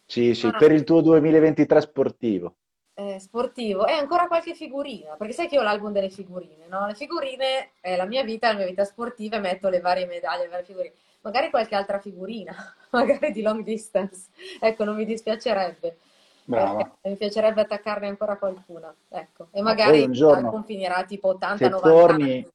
[0.05, 0.57] Sì, sì, ah.
[0.57, 2.57] per il tuo 2023 sportivo
[2.99, 6.87] eh, sportivo e ancora qualche figurina, perché sai che io ho l'album delle figurine, no?
[6.87, 10.45] Le figurine è la mia vita, la mia vita sportiva e metto le varie medaglie,
[10.45, 10.95] le varie figurine.
[11.21, 12.55] Magari qualche altra figurina,
[12.91, 14.29] magari di long distance.
[14.59, 15.99] Ecco, non mi dispiacerebbe.
[16.45, 16.91] Brava.
[17.03, 18.95] Eh, mi piacerebbe attaccarne ancora qualcuna.
[19.11, 19.49] Ecco.
[19.51, 22.49] E magari un giorno, finirà tipo 80-90 torni,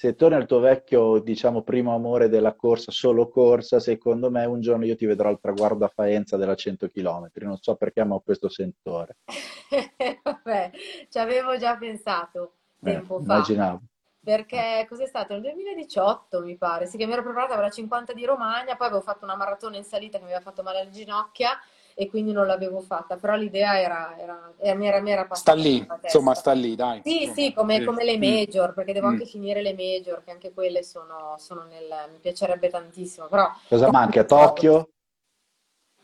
[0.00, 4.62] se torni al tuo vecchio, diciamo, primo amore della corsa, solo corsa, secondo me un
[4.62, 7.28] giorno io ti vedrò al traguardo a Faenza della 100 km.
[7.34, 9.18] Non so perché, ma ho questo sentore.
[10.24, 10.70] Vabbè,
[11.10, 13.34] ci avevo già pensato eh, tempo eh, fa.
[13.34, 13.80] Immaginavo.
[14.24, 15.34] Perché cos'è stato?
[15.34, 18.86] Nel 2018 mi pare, sì che mi ero preparata per la 50 di Romagna, poi
[18.86, 21.50] avevo fatto una maratona in salita che mi aveva fatto male alle ginocchia
[21.94, 25.54] e quindi non l'avevo fatta, però l'idea era, era, era, mi era, mi era Sta
[25.54, 27.02] lì, insomma, sta lì, dai.
[27.04, 28.20] Sì, sì, come, come le mm.
[28.20, 29.10] major, perché devo mm.
[29.10, 31.88] anche finire le major, che anche quelle sono, sono nel...
[32.12, 33.50] mi piacerebbe tantissimo, però...
[33.68, 34.24] Cosa manca?
[34.24, 34.88] Tokyo?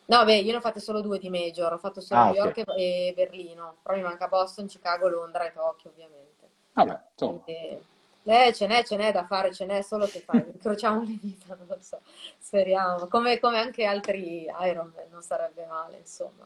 [0.06, 2.34] No, beh, io ne ho fatte solo due di major, ho fatto solo ah, New
[2.34, 3.08] York okay.
[3.08, 6.48] e Berlino, però mi manca Boston, Chicago, Londra e Tokyo, ovviamente.
[6.72, 7.40] Vabbè, insomma.
[7.40, 7.94] Quindi...
[8.28, 11.54] Eh, ce n'è, ce n'è da fare, ce n'è solo che fai, incrociamo le dita,
[11.54, 12.00] non lo so,
[12.38, 13.06] speriamo.
[13.06, 16.44] Come, come anche altri Ironman, non sarebbe male, insomma.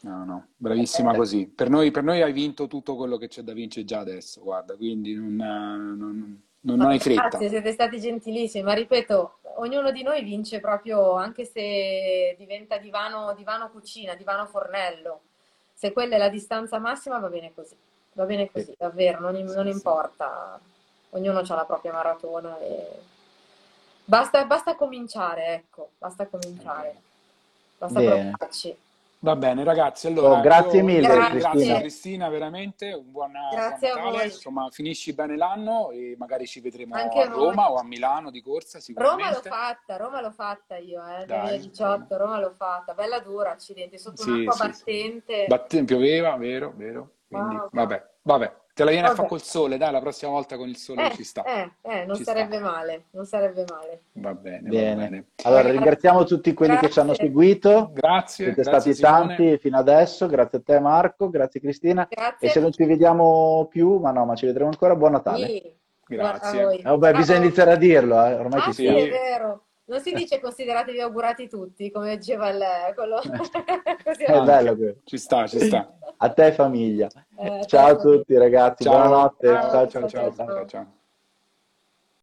[0.00, 1.46] No, no, bravissima eh, così.
[1.46, 4.74] Per noi, per noi, hai vinto tutto quello che c'è da vincere già adesso, guarda,
[4.74, 7.28] quindi non, non, non, hai fretta.
[7.28, 13.32] Grazie, siete stati gentilissimi, ma ripeto, ognuno di noi vince proprio, anche se diventa divano,
[13.36, 15.20] divano cucina, divano fornello.
[15.72, 17.76] Se quella è la distanza massima va bene così,
[18.14, 20.60] va bene così, davvero, non, non importa
[21.14, 23.00] ognuno ha la propria maratona e
[24.04, 27.00] basta, basta cominciare, ecco, basta cominciare,
[27.78, 28.30] basta Bene.
[28.30, 28.76] provarci.
[29.24, 30.08] Va bene, ragazzi.
[30.08, 31.78] Allora, oh, grazie mille, grazie, Cristina.
[31.78, 34.24] Cristina, veramente un buon, grazie buon Natale.
[34.24, 38.42] Insomma, finisci bene l'anno e magari ci vedremo Anche a Roma o a Milano di
[38.42, 38.80] corsa.
[38.96, 43.96] Roma l'ho fatta, Roma l'ho fatta io, eh, 2018, Roma l'ho fatta, bella dura, accidenti,
[43.96, 45.40] sotto sì, un'acqua sì, battente.
[45.42, 45.46] Sì.
[45.46, 47.10] Battente, pioveva, vero, vero.
[47.28, 47.68] Quindi, wow.
[47.70, 48.61] vabbè, vabbè.
[48.82, 49.12] Te la viene Vabbè.
[49.12, 51.44] a fare col sole, dai, la prossima volta con il sole eh, ci sta.
[51.44, 52.64] Eh, eh, non ci sarebbe sta.
[52.64, 54.02] male, non sarebbe male.
[54.14, 54.94] Va bene, bene.
[54.94, 55.26] Va bene.
[55.44, 56.88] Allora, ringraziamo tutti quelli grazie.
[56.88, 57.90] che ci hanno seguito.
[57.92, 58.46] Grazie.
[58.46, 59.36] Siete grazie, stati Simone.
[59.36, 62.08] tanti fino adesso, grazie a te Marco, grazie Cristina.
[62.10, 62.48] Grazie.
[62.48, 65.46] E se non ci vediamo più, ma no, ma ci vedremo ancora, buon Natale.
[65.46, 65.74] Sì.
[66.08, 66.80] Grazie.
[66.82, 68.34] Vabbè, bisogna iniziare a dirlo, eh.
[68.34, 69.66] ormai ah, ci sì, è vero.
[69.84, 72.62] Non si dice consideratevi augurati tutti, come diceva il,
[72.94, 73.20] quello...
[73.22, 74.96] è bello quello.
[75.04, 75.92] Ci sta, ci sta.
[76.18, 77.08] A te famiglia.
[77.36, 78.92] Eh, ciao a tutti ragazzi, ciao.
[78.92, 79.46] buonanotte.
[79.48, 80.08] ciao, ciao.
[80.08, 80.34] ciao.
[80.34, 80.66] ciao.
[80.66, 81.00] ciao.